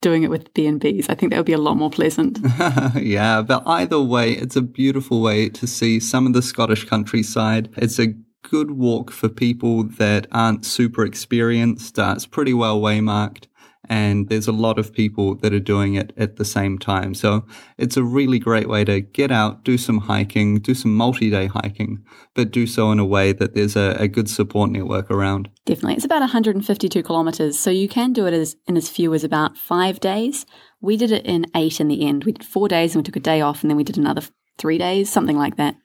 doing 0.01 0.23
it 0.23 0.29
with 0.29 0.51
B&Bs. 0.55 1.09
I 1.09 1.15
think 1.15 1.31
that 1.31 1.37
would 1.37 1.45
be 1.45 1.53
a 1.53 1.59
lot 1.59 1.77
more 1.77 1.91
pleasant. 1.91 2.39
yeah, 2.95 3.43
but 3.43 3.61
either 3.67 4.01
way, 4.01 4.31
it's 4.31 4.55
a 4.55 4.61
beautiful 4.61 5.21
way 5.21 5.47
to 5.49 5.67
see 5.67 5.99
some 5.99 6.25
of 6.25 6.33
the 6.33 6.41
Scottish 6.41 6.85
countryside. 6.85 7.69
It's 7.77 7.99
a 7.99 8.15
good 8.41 8.71
walk 8.71 9.11
for 9.11 9.29
people 9.29 9.83
that 9.83 10.25
aren't 10.31 10.65
super 10.65 11.05
experienced. 11.05 11.99
Uh, 11.99 12.13
it's 12.15 12.25
pretty 12.25 12.53
well 12.53 12.81
waymarked 12.81 13.45
and 13.91 14.29
there's 14.29 14.47
a 14.47 14.53
lot 14.53 14.79
of 14.79 14.93
people 14.93 15.35
that 15.35 15.53
are 15.53 15.59
doing 15.59 15.95
it 15.95 16.13
at 16.15 16.37
the 16.37 16.45
same 16.45 16.79
time. 16.79 17.13
So 17.13 17.45
it's 17.77 17.97
a 17.97 18.03
really 18.03 18.39
great 18.39 18.69
way 18.69 18.85
to 18.85 19.01
get 19.01 19.31
out, 19.31 19.65
do 19.65 19.77
some 19.77 19.97
hiking, 19.97 20.59
do 20.59 20.73
some 20.73 20.95
multi-day 20.95 21.47
hiking, 21.47 22.01
but 22.33 22.51
do 22.51 22.65
so 22.65 22.93
in 22.93 22.99
a 22.99 23.05
way 23.05 23.33
that 23.33 23.53
there's 23.53 23.75
a, 23.75 23.97
a 23.99 24.07
good 24.07 24.29
support 24.29 24.71
network 24.71 25.11
around. 25.11 25.49
Definitely. 25.65 25.95
It's 25.95 26.05
about 26.05 26.21
152 26.21 27.03
kilometers. 27.03 27.59
So 27.59 27.69
you 27.69 27.89
can 27.89 28.13
do 28.13 28.25
it 28.27 28.33
as, 28.33 28.55
in 28.65 28.77
as 28.77 28.87
few 28.87 29.13
as 29.13 29.25
about 29.25 29.57
five 29.57 29.99
days. 29.99 30.45
We 30.79 30.95
did 30.95 31.11
it 31.11 31.25
in 31.25 31.45
eight 31.53 31.81
in 31.81 31.89
the 31.89 32.07
end. 32.07 32.23
We 32.23 32.31
did 32.31 32.45
four 32.45 32.69
days 32.69 32.95
and 32.95 33.01
we 33.01 33.03
took 33.03 33.17
a 33.17 33.19
day 33.19 33.41
off 33.41 33.61
and 33.61 33.69
then 33.69 33.75
we 33.75 33.83
did 33.83 33.97
another 33.97 34.21
three 34.57 34.77
days, 34.77 35.11
something 35.11 35.37
like 35.37 35.57
that 35.57 35.75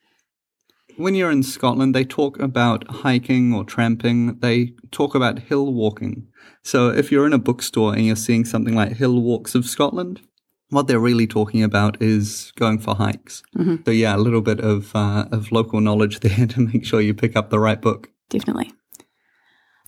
when 0.97 1.15
you're 1.15 1.31
in 1.31 1.43
Scotland, 1.43 1.95
they 1.95 2.05
talk 2.05 2.39
about 2.39 2.89
hiking 2.89 3.55
or 3.55 3.65
tramping. 3.65 4.39
They 4.41 4.73
talk 4.91 5.15
about 5.15 5.41
hill 5.41 5.73
walking. 5.73 6.29
So 6.63 6.89
if 6.89 7.13
you're 7.13 7.27
in 7.27 7.33
a 7.33 7.39
bookstore 7.39 7.95
and 7.95 8.05
you're 8.05 8.17
seeing 8.17 8.45
something 8.45 8.75
like 8.75 8.93
Hill 8.93 9.21
Walks 9.21 9.55
of 9.55 9.67
Scotland, 9.67 10.21
what 10.71 10.89
they're 10.89 10.99
really 10.99 11.27
talking 11.27 11.63
about 11.63 12.01
is 12.03 12.53
going 12.57 12.79
for 12.79 12.95
hikes. 12.95 13.43
Mm-hmm. 13.57 13.77
So 13.85 13.91
yeah, 13.91 14.17
a 14.17 14.19
little 14.19 14.41
bit 14.41 14.61
of 14.61 14.95
uh, 14.95 15.27
of 15.31 15.53
local 15.53 15.81
knowledge 15.81 16.21
there 16.27 16.47
to 16.47 16.61
make 16.61 16.85
sure 16.85 17.01
you 17.01 17.15
pick 17.15 17.37
up 17.37 17.51
the 17.51 17.61
right 17.61 17.81
book. 17.81 18.11
Definitely. 18.29 18.73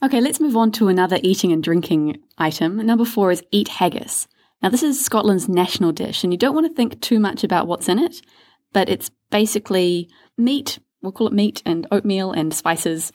Okay, 0.00 0.20
let's 0.20 0.38
move 0.38 0.56
on 0.56 0.70
to 0.72 0.86
another 0.86 1.18
eating 1.22 1.50
and 1.50 1.62
drinking 1.62 2.18
item. 2.38 2.76
Number 2.76 3.04
four 3.04 3.32
is 3.32 3.42
eat 3.50 3.66
haggis. 3.66 4.28
Now, 4.62 4.68
this 4.68 4.82
is 4.82 5.04
Scotland's 5.04 5.48
national 5.48 5.92
dish, 5.92 6.22
and 6.22 6.32
you 6.32 6.38
don't 6.38 6.54
want 6.54 6.68
to 6.68 6.74
think 6.74 7.00
too 7.00 7.18
much 7.18 7.42
about 7.42 7.66
what's 7.66 7.88
in 7.88 7.98
it, 7.98 8.20
but 8.72 8.88
it's 8.88 9.10
basically 9.30 10.08
meat 10.36 10.78
we'll 11.02 11.12
call 11.12 11.28
it 11.28 11.32
meat 11.32 11.62
and 11.64 11.86
oatmeal 11.90 12.32
and 12.32 12.52
spices 12.52 13.12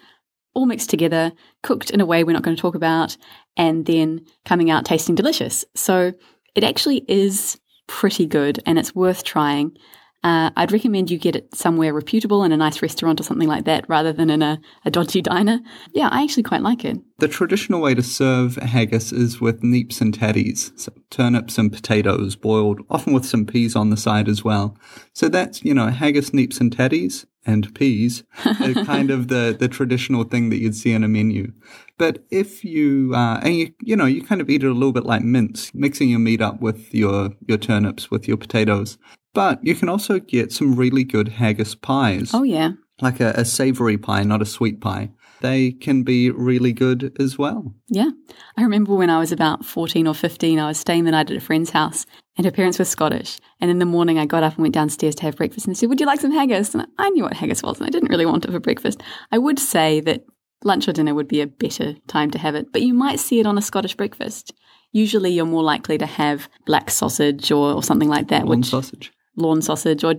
all 0.53 0.65
mixed 0.65 0.89
together, 0.89 1.31
cooked 1.63 1.89
in 1.89 1.99
a 1.99 2.05
way 2.05 2.23
we're 2.23 2.33
not 2.33 2.43
going 2.43 2.55
to 2.55 2.61
talk 2.61 2.75
about, 2.75 3.17
and 3.57 3.85
then 3.85 4.21
coming 4.45 4.69
out 4.69 4.85
tasting 4.85 5.15
delicious. 5.15 5.65
So 5.75 6.13
it 6.55 6.63
actually 6.63 7.03
is 7.07 7.59
pretty 7.87 8.25
good 8.25 8.61
and 8.65 8.77
it's 8.77 8.95
worth 8.95 9.23
trying. 9.23 9.75
Uh, 10.23 10.51
I'd 10.55 10.71
recommend 10.71 11.11
you 11.11 11.17
get 11.17 11.35
it 11.35 11.53
somewhere 11.53 11.93
reputable 11.93 12.43
in 12.43 12.51
a 12.51 12.57
nice 12.57 12.81
restaurant 12.81 13.19
or 13.19 13.23
something 13.23 13.47
like 13.47 13.65
that 13.65 13.87
rather 13.89 14.13
than 14.13 14.29
in 14.29 14.41
a, 14.41 14.59
a 14.85 14.91
dodgy 14.91 15.21
diner. 15.21 15.59
Yeah, 15.93 16.07
I 16.11 16.23
actually 16.23 16.43
quite 16.43 16.61
like 16.61 16.85
it. 16.85 16.97
The 17.19 17.27
traditional 17.27 17.81
way 17.81 17.93
to 17.93 18.01
serve 18.01 18.55
haggis 18.55 19.11
is 19.11 19.41
with 19.41 19.61
neeps 19.61 20.01
and 20.01 20.17
tatties, 20.17 20.77
so 20.79 20.93
turnips 21.09 21.57
and 21.57 21.71
potatoes 21.71 22.35
boiled, 22.35 22.81
often 22.89 23.13
with 23.13 23.25
some 23.25 23.45
peas 23.45 23.75
on 23.75 23.89
the 23.89 23.97
side 23.97 24.29
as 24.29 24.43
well. 24.43 24.77
So 25.13 25.27
that's, 25.27 25.63
you 25.63 25.73
know, 25.73 25.87
haggis, 25.87 26.31
neeps 26.31 26.59
and 26.61 26.75
tatties 26.75 27.25
and 27.45 27.73
peas 27.75 28.23
are 28.45 28.73
kind 28.85 29.11
of 29.11 29.27
the, 29.27 29.55
the 29.57 29.67
traditional 29.67 30.23
thing 30.23 30.49
that 30.49 30.59
you'd 30.59 30.75
see 30.75 30.93
in 30.93 31.03
a 31.03 31.07
menu. 31.07 31.51
But 31.97 32.23
if 32.31 32.63
you, 32.63 33.13
uh, 33.13 33.39
and 33.43 33.55
you, 33.55 33.73
you 33.81 33.95
know, 33.95 34.05
you 34.05 34.23
kind 34.23 34.41
of 34.41 34.49
eat 34.49 34.63
it 34.63 34.67
a 34.67 34.73
little 34.73 34.93
bit 34.93 35.05
like 35.05 35.21
mince, 35.21 35.73
mixing 35.73 36.09
your 36.09 36.19
meat 36.19 36.41
up 36.41 36.61
with 36.61 36.93
your, 36.93 37.31
your 37.47 37.57
turnips, 37.57 38.09
with 38.09 38.27
your 38.27 38.37
potatoes. 38.37 38.97
But 39.33 39.63
you 39.63 39.75
can 39.75 39.89
also 39.89 40.19
get 40.19 40.51
some 40.51 40.75
really 40.75 41.03
good 41.03 41.27
haggis 41.27 41.75
pies. 41.75 42.31
Oh, 42.33 42.43
yeah. 42.43 42.71
Like 43.01 43.19
a, 43.19 43.31
a 43.31 43.45
savory 43.45 43.97
pie, 43.97 44.23
not 44.23 44.41
a 44.41 44.45
sweet 44.45 44.79
pie. 44.79 45.09
They 45.41 45.71
can 45.71 46.03
be 46.03 46.29
really 46.29 46.71
good 46.71 47.17
as 47.19 47.37
well. 47.37 47.73
Yeah. 47.89 48.11
I 48.55 48.63
remember 48.63 48.95
when 48.95 49.09
I 49.09 49.19
was 49.19 49.31
about 49.31 49.65
14 49.65 50.07
or 50.07 50.13
15, 50.13 50.57
I 50.57 50.67
was 50.67 50.79
staying 50.79 51.03
the 51.03 51.11
night 51.11 51.29
at 51.31 51.35
a 51.35 51.41
friend's 51.41 51.71
house 51.71 52.05
and 52.37 52.45
her 52.45 52.51
parents 52.51 52.79
were 52.79 52.85
Scottish. 52.85 53.39
And 53.59 53.69
in 53.69 53.79
the 53.79 53.85
morning, 53.85 54.17
I 54.17 54.25
got 54.25 54.43
up 54.43 54.53
and 54.53 54.61
went 54.61 54.73
downstairs 54.73 55.15
to 55.15 55.23
have 55.23 55.35
breakfast 55.35 55.65
and 55.65 55.75
they 55.75 55.79
said, 55.79 55.89
Would 55.89 55.99
you 55.99 56.05
like 56.05 56.21
some 56.21 56.31
haggis? 56.31 56.73
And 56.73 56.87
I 56.97 57.09
knew 57.09 57.23
what 57.23 57.33
haggis 57.33 57.61
was 57.61 57.79
and 57.79 57.87
I 57.87 57.89
didn't 57.89 58.09
really 58.09 58.25
want 58.25 58.45
it 58.45 58.51
for 58.51 58.59
breakfast. 58.59 59.03
I 59.31 59.37
would 59.37 59.59
say 59.59 59.99
that 60.01 60.23
lunch 60.63 60.87
or 60.87 60.93
dinner 60.93 61.13
would 61.13 61.27
be 61.27 61.41
a 61.41 61.47
better 61.47 61.95
time 62.07 62.31
to 62.31 62.37
have 62.37 62.55
it, 62.55 62.71
but 62.71 62.81
you 62.81 62.93
might 62.93 63.19
see 63.19 63.39
it 63.39 63.45
on 63.45 63.57
a 63.57 63.61
Scottish 63.61 63.95
breakfast. 63.95 64.53
Usually, 64.93 65.31
you're 65.31 65.45
more 65.45 65.63
likely 65.63 65.97
to 65.97 66.05
have 66.05 66.47
black 66.65 66.89
sausage 66.91 67.51
or, 67.51 67.73
or 67.73 67.83
something 67.83 68.09
like 68.09 68.27
that. 68.29 68.45
Lorne 68.45 68.59
which, 68.59 68.69
sausage. 68.69 69.11
Lorne 69.35 69.61
sausage 69.61 70.03
or 70.03 70.15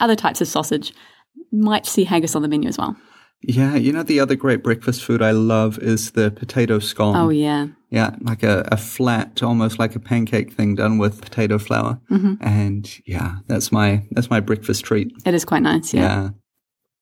other 0.00 0.16
types 0.16 0.40
of 0.40 0.48
sausage. 0.48 0.92
Might 1.52 1.86
see 1.86 2.04
haggis 2.04 2.34
on 2.34 2.42
the 2.42 2.48
menu 2.48 2.68
as 2.68 2.78
well. 2.78 2.96
Yeah, 3.46 3.74
you 3.74 3.92
know 3.92 4.02
the 4.02 4.20
other 4.20 4.36
great 4.36 4.62
breakfast 4.62 5.04
food 5.04 5.20
I 5.20 5.32
love 5.32 5.78
is 5.78 6.12
the 6.12 6.30
potato 6.30 6.78
scone. 6.78 7.14
Oh 7.14 7.28
yeah, 7.28 7.66
yeah, 7.90 8.16
like 8.20 8.42
a, 8.42 8.66
a 8.72 8.76
flat, 8.76 9.42
almost 9.42 9.78
like 9.78 9.94
a 9.94 10.00
pancake 10.00 10.52
thing 10.52 10.74
done 10.74 10.96
with 10.96 11.20
potato 11.20 11.58
flour, 11.58 12.00
mm-hmm. 12.10 12.34
and 12.40 12.88
yeah, 13.06 13.36
that's 13.46 13.70
my 13.70 14.02
that's 14.12 14.30
my 14.30 14.40
breakfast 14.40 14.84
treat. 14.84 15.12
It 15.26 15.34
is 15.34 15.44
quite 15.44 15.62
nice. 15.62 15.92
Yeah. 15.92 16.00
yeah. 16.00 16.28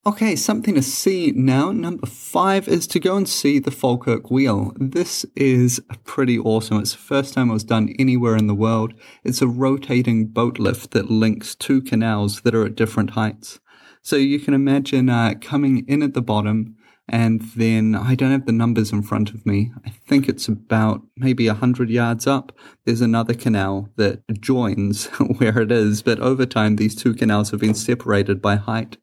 Okay, 0.05 0.35
something 0.35 0.75
to 0.75 0.83
see 0.83 1.31
now. 1.31 1.71
Number 1.71 2.09
five 2.09 2.67
is 2.67 2.89
to 2.89 2.99
go 2.99 3.17
and 3.17 3.29
see 3.29 3.61
the 3.61 3.71
Falkirk 3.71 4.33
Wheel. 4.33 4.73
This 4.75 5.25
is 5.37 5.81
pretty 6.03 6.41
awesome. 6.41 6.81
It's 6.81 6.91
the 6.91 6.99
first 6.99 7.35
time 7.35 7.51
it 7.51 7.53
was 7.53 7.63
done 7.63 7.95
anywhere 8.01 8.35
in 8.35 8.49
the 8.49 8.55
world. 8.55 8.95
It's 9.23 9.41
a 9.41 9.47
rotating 9.47 10.27
boat 10.27 10.59
lift 10.59 10.91
that 10.91 11.09
links 11.09 11.55
two 11.55 11.81
canals 11.81 12.41
that 12.41 12.53
are 12.53 12.65
at 12.65 12.75
different 12.75 13.11
heights. 13.11 13.61
So 14.03 14.17
you 14.17 14.41
can 14.41 14.55
imagine 14.55 15.09
uh, 15.09 15.35
coming 15.41 15.85
in 15.87 16.03
at 16.03 16.15
the 16.15 16.21
bottom, 16.21 16.75
and 17.09 17.41
then 17.55 17.95
I 17.95 18.17
don't 18.17 18.33
have 18.33 18.47
the 18.47 18.51
numbers 18.51 18.91
in 18.91 19.03
front 19.03 19.31
of 19.31 19.47
me. 19.47 19.71
I 19.87 19.91
think 19.91 20.29
it's 20.29 20.49
about 20.49 21.03
maybe 21.17 21.47
100 21.47 21.91
yards 21.91 22.27
up. 22.27 22.51
There's 22.85 23.03
another 23.03 23.35
canal 23.35 23.89
that 23.95 24.25
joins 24.41 25.07
where 25.39 25.61
it 25.61 25.71
is, 25.71 26.03
but 26.03 26.19
over 26.19 26.45
time, 26.45 26.75
these 26.75 26.97
two 26.97 27.15
canals 27.15 27.53
have 27.53 27.61
been 27.61 27.75
separated 27.75 28.43
by 28.43 28.57
height. 28.57 28.97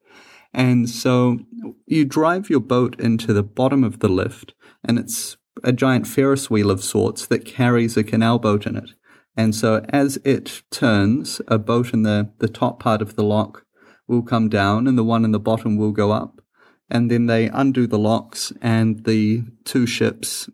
And 0.54 0.90
so 0.90 1.40
you 1.86 2.06
drive 2.06 2.50
your 2.50 2.60
boat 2.60 3.00
into 3.00 3.34
the 3.34 3.44
bottom 3.44 3.84
of 3.84 4.00
the 4.00 4.10
lift, 4.10 4.54
and 4.84 4.98
it's 4.98 5.38
a 5.64 5.72
giant 5.72 6.08
Ferris 6.08 6.50
wheel 6.50 6.72
of 6.72 6.84
sorts 6.84 7.26
that 7.28 7.46
carries 7.46 7.98
a 7.98 8.04
canal 8.04 8.40
boat 8.40 8.66
in 8.66 8.76
it. 8.76 8.92
And 9.36 9.54
so 9.54 9.86
as 9.90 10.18
it 10.26 10.64
turns, 10.72 11.42
a 11.48 11.58
boat 11.58 11.94
in 11.94 12.04
the, 12.04 12.32
the 12.40 12.48
top 12.48 12.80
part 12.80 13.02
of 13.02 13.16
the 13.16 13.24
lock 13.24 13.66
will 14.08 14.24
come 14.24 14.50
down 14.50 14.88
and 14.88 14.98
the 14.98 15.04
one 15.04 15.24
in 15.24 15.32
the 15.32 15.40
bottom 15.40 15.78
will 15.78 15.92
go 15.92 16.12
up. 16.12 16.42
And 16.90 17.12
then 17.12 17.28
they 17.28 17.48
undo 17.48 17.86
the 17.86 18.00
locks 18.00 18.52
and 18.62 19.06
the 19.06 19.44
two 19.64 19.86
ships 19.86 20.50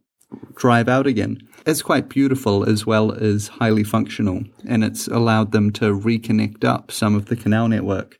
drive 0.55 0.89
out 0.89 1.07
again. 1.07 1.37
It's 1.65 1.81
quite 1.81 2.09
beautiful 2.09 2.67
as 2.67 2.85
well 2.85 3.11
as 3.13 3.47
highly 3.47 3.83
functional, 3.83 4.43
and 4.67 4.83
it's 4.83 5.07
allowed 5.07 5.51
them 5.51 5.71
to 5.73 5.97
reconnect 5.97 6.63
up 6.63 6.91
some 6.91 7.15
of 7.15 7.25
the 7.25 7.35
canal 7.35 7.67
network. 7.67 8.19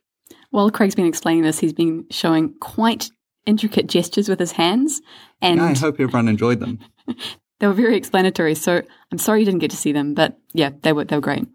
While 0.56 0.70
Craig's 0.70 0.94
been 0.94 1.04
explaining 1.04 1.42
this, 1.42 1.58
he's 1.58 1.74
been 1.74 2.06
showing 2.10 2.54
quite 2.60 3.10
intricate 3.44 3.88
gestures 3.88 4.26
with 4.26 4.38
his 4.38 4.52
hands. 4.52 5.02
And 5.42 5.60
I 5.60 5.76
hope 5.76 6.00
everyone 6.00 6.28
enjoyed 6.28 6.60
them. 6.60 6.78
they 7.60 7.66
were 7.66 7.74
very 7.74 7.94
explanatory. 7.94 8.54
So 8.54 8.80
I'm 9.12 9.18
sorry 9.18 9.40
you 9.40 9.44
didn't 9.44 9.60
get 9.60 9.70
to 9.72 9.76
see 9.76 9.92
them, 9.92 10.14
but 10.14 10.38
yeah, 10.54 10.70
they 10.80 10.94
were 10.94 11.04
they 11.04 11.16
were 11.16 11.20
great. 11.20 11.46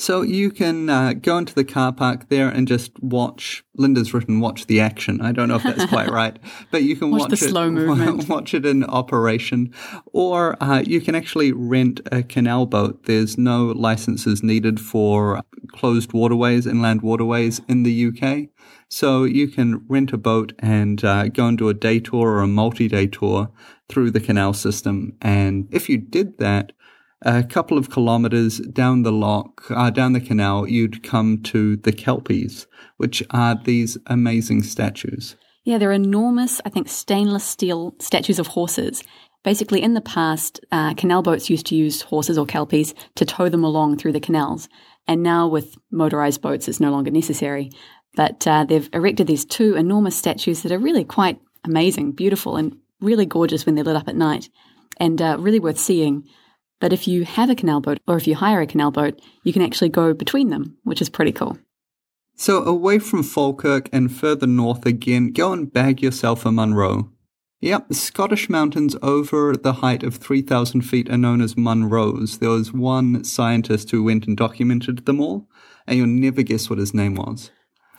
So 0.00 0.22
you 0.22 0.50
can 0.52 0.88
uh, 0.88 1.12
go 1.12 1.36
into 1.36 1.54
the 1.54 1.64
car 1.64 1.92
park 1.92 2.30
there 2.30 2.48
and 2.48 2.66
just 2.66 2.92
watch. 3.02 3.62
Linda's 3.76 4.14
written 4.14 4.40
"watch 4.40 4.68
the 4.68 4.80
action." 4.80 5.20
I 5.20 5.32
don't 5.32 5.48
know 5.48 5.56
if 5.56 5.64
that's 5.64 5.84
quite 5.84 6.08
right, 6.22 6.38
but 6.70 6.84
you 6.84 6.96
can 6.96 7.10
watch, 7.10 7.22
watch 7.22 7.40
the 7.40 7.46
it, 7.46 7.50
slow 7.50 7.70
movement. 7.72 8.26
Watch 8.26 8.54
it 8.54 8.64
in 8.64 8.84
operation, 8.84 9.74
or 10.06 10.56
uh, 10.62 10.82
you 10.86 11.02
can 11.02 11.14
actually 11.14 11.52
rent 11.52 12.00
a 12.10 12.22
canal 12.22 12.64
boat. 12.64 13.04
There's 13.04 13.36
no 13.36 13.66
licenses 13.66 14.42
needed 14.42 14.80
for 14.80 15.42
closed 15.72 16.12
waterways, 16.12 16.66
inland 16.66 17.02
waterways 17.02 17.60
in 17.68 17.82
the 17.82 18.06
UK. 18.08 18.48
So 18.88 19.24
you 19.24 19.48
can 19.48 19.84
rent 19.88 20.12
a 20.12 20.18
boat 20.18 20.52
and 20.58 21.04
uh, 21.04 21.28
go 21.28 21.46
and 21.46 21.58
do 21.58 21.68
a 21.68 21.74
day 21.74 22.00
tour 22.00 22.28
or 22.28 22.40
a 22.40 22.46
multi-day 22.46 23.06
tour 23.06 23.50
through 23.88 24.10
the 24.10 24.20
canal 24.20 24.52
system. 24.52 25.16
And 25.20 25.68
if 25.70 25.88
you 25.88 25.98
did 25.98 26.38
that, 26.38 26.72
a 27.22 27.42
couple 27.42 27.76
of 27.76 27.90
kilometers 27.90 28.58
down 28.58 29.02
the 29.02 29.12
lock, 29.12 29.64
uh, 29.70 29.90
down 29.90 30.12
the 30.12 30.20
canal, 30.20 30.68
you'd 30.68 31.02
come 31.02 31.42
to 31.44 31.76
the 31.76 31.92
Kelpies, 31.92 32.66
which 32.96 33.22
are 33.30 33.60
these 33.64 33.98
amazing 34.06 34.62
statues. 34.62 35.36
Yeah, 35.64 35.78
they're 35.78 35.92
enormous, 35.92 36.60
I 36.64 36.70
think, 36.70 36.88
stainless 36.88 37.44
steel 37.44 37.94
statues 37.98 38.38
of 38.38 38.46
horses. 38.46 39.02
Basically, 39.44 39.82
in 39.82 39.94
the 39.94 40.00
past, 40.00 40.60
uh, 40.72 40.94
canal 40.94 41.22
boats 41.22 41.50
used 41.50 41.66
to 41.66 41.76
use 41.76 42.02
horses 42.02 42.38
or 42.38 42.46
kelpies 42.46 42.94
to 43.16 43.24
tow 43.24 43.48
them 43.48 43.64
along 43.64 43.98
through 43.98 44.12
the 44.12 44.20
canals. 44.20 44.68
And 45.08 45.22
now, 45.22 45.48
with 45.48 45.76
motorized 45.90 46.42
boats, 46.42 46.68
it's 46.68 46.80
no 46.80 46.90
longer 46.90 47.10
necessary. 47.10 47.72
But 48.14 48.46
uh, 48.46 48.64
they've 48.64 48.88
erected 48.92 49.26
these 49.26 49.44
two 49.44 49.74
enormous 49.74 50.16
statues 50.16 50.62
that 50.62 50.72
are 50.72 50.78
really 50.78 51.04
quite 51.04 51.40
amazing, 51.64 52.12
beautiful, 52.12 52.56
and 52.56 52.76
really 53.00 53.26
gorgeous 53.26 53.64
when 53.64 53.74
they're 53.74 53.84
lit 53.84 53.96
up 53.96 54.08
at 54.08 54.16
night, 54.16 54.50
and 54.98 55.20
uh, 55.20 55.36
really 55.40 55.60
worth 55.60 55.78
seeing. 55.78 56.28
But 56.80 56.92
if 56.92 57.08
you 57.08 57.24
have 57.24 57.50
a 57.50 57.54
canal 57.54 57.80
boat 57.80 57.98
or 58.06 58.16
if 58.16 58.26
you 58.26 58.36
hire 58.36 58.60
a 58.60 58.66
canal 58.66 58.90
boat, 58.90 59.20
you 59.42 59.52
can 59.52 59.62
actually 59.62 59.88
go 59.88 60.14
between 60.14 60.50
them, 60.50 60.76
which 60.84 61.00
is 61.00 61.08
pretty 61.08 61.32
cool. 61.32 61.58
So, 62.36 62.62
away 62.62 63.00
from 63.00 63.24
Falkirk 63.24 63.88
and 63.92 64.14
further 64.14 64.46
north 64.46 64.86
again, 64.86 65.32
go 65.32 65.52
and 65.52 65.72
bag 65.72 66.00
yourself 66.00 66.46
a 66.46 66.52
Munro. 66.52 67.10
Yep, 67.60 67.88
the 67.88 67.94
Scottish 67.94 68.48
mountains 68.48 68.94
over 69.02 69.56
the 69.56 69.74
height 69.74 70.04
of 70.04 70.14
3,000 70.14 70.82
feet 70.82 71.10
are 71.10 71.18
known 71.18 71.40
as 71.40 71.56
Munros. 71.56 72.38
There 72.38 72.50
was 72.50 72.72
one 72.72 73.24
scientist 73.24 73.90
who 73.90 74.04
went 74.04 74.28
and 74.28 74.36
documented 74.36 75.06
them 75.06 75.20
all, 75.20 75.48
and 75.84 75.98
you'll 75.98 76.06
never 76.06 76.42
guess 76.42 76.70
what 76.70 76.78
his 76.78 76.94
name 76.94 77.16
was. 77.16 77.50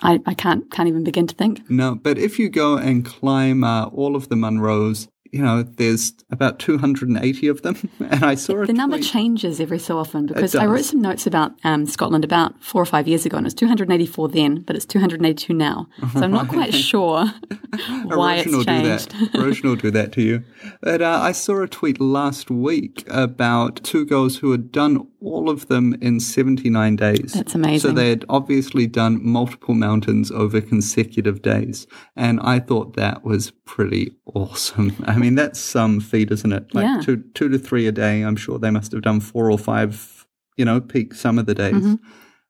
I, 0.01 0.21
I 0.25 0.33
can't 0.33 0.71
can't 0.71 0.87
even 0.87 1.03
begin 1.03 1.27
to 1.27 1.35
think. 1.35 1.69
No, 1.69 1.95
but 1.95 2.17
if 2.17 2.39
you 2.39 2.47
go 2.47 2.77
and 2.77 3.03
climb 3.03 3.65
uh, 3.65 3.87
all 3.87 4.15
of 4.15 4.29
the 4.29 4.35
Munros, 4.35 5.09
you 5.31 5.41
know, 5.41 5.63
there's 5.63 6.13
about 6.31 6.59
280 6.59 7.47
of 7.47 7.61
them. 7.61 7.89
And 8.09 8.23
I 8.23 8.35
saw 8.35 8.65
The 8.65 8.73
number 8.73 8.99
changes 8.99 9.59
every 9.59 9.77
so 9.77 9.99
often 9.99 10.25
because 10.25 10.55
I 10.55 10.65
wrote 10.65 10.85
some 10.85 11.01
notes 11.01 11.27
about 11.27 11.51
um, 11.63 11.85
Scotland 11.85 12.23
about 12.23 12.61
four 12.63 12.81
or 12.81 12.85
five 12.85 13.07
years 13.07 13.25
ago 13.25 13.37
and 13.37 13.45
it 13.45 13.47
was 13.47 13.53
284 13.53 14.29
then, 14.29 14.61
but 14.61 14.75
it's 14.75 14.85
282 14.85 15.53
now. 15.53 15.87
So 16.13 16.21
I'm 16.21 16.31
not 16.31 16.47
quite 16.57 16.73
sure 16.73 17.27
why 18.05 18.37
Erosion 18.37 18.55
it's 18.55 18.65
changed. 18.65 19.09
Do 19.11 19.25
that. 19.27 19.35
Erosion 19.35 19.69
will 19.69 19.75
do 19.75 19.91
that 19.91 20.11
to 20.13 20.21
you. 20.21 20.43
But 20.81 21.01
uh, 21.01 21.19
I 21.21 21.31
saw 21.33 21.61
a 21.61 21.67
tweet 21.67 22.01
last 22.01 22.49
week 22.49 23.03
about 23.07 23.83
two 23.83 24.05
girls 24.05 24.37
who 24.37 24.51
had 24.51 24.71
done 24.71 25.07
all 25.21 25.49
of 25.49 25.67
them 25.67 25.95
in 26.01 26.19
79 26.19 26.95
days. 26.95 27.33
That's 27.33 27.55
amazing. 27.55 27.89
So 27.89 27.93
they 27.93 28.09
had 28.09 28.25
obviously 28.29 28.87
done 28.87 29.19
multiple 29.21 29.75
mountains 29.75 30.31
over 30.31 30.61
consecutive 30.61 31.41
days. 31.41 31.87
And 32.15 32.39
I 32.41 32.59
thought 32.59 32.95
that 32.95 33.23
was 33.23 33.51
pretty 33.65 34.15
awesome. 34.25 34.95
I 35.07 35.17
mean, 35.17 35.35
that's 35.35 35.59
some 35.59 35.99
feat, 35.99 36.31
isn't 36.31 36.53
it? 36.53 36.73
Like 36.73 36.85
Yeah. 36.85 37.01
two, 37.03 37.23
two 37.33 37.49
to 37.49 37.59
three 37.59 37.87
a 37.87 37.91
day. 37.91 38.21
I'm 38.21 38.35
sure 38.35 38.59
they 38.59 38.71
must 38.71 38.91
have 38.91 39.01
done 39.01 39.19
four 39.19 39.51
or 39.51 39.57
five, 39.57 40.25
you 40.57 40.65
know, 40.65 40.79
peak 40.79 41.13
some 41.13 41.37
of 41.37 41.45
the 41.45 41.55
days. 41.55 41.73
Mm-hmm. 41.75 41.95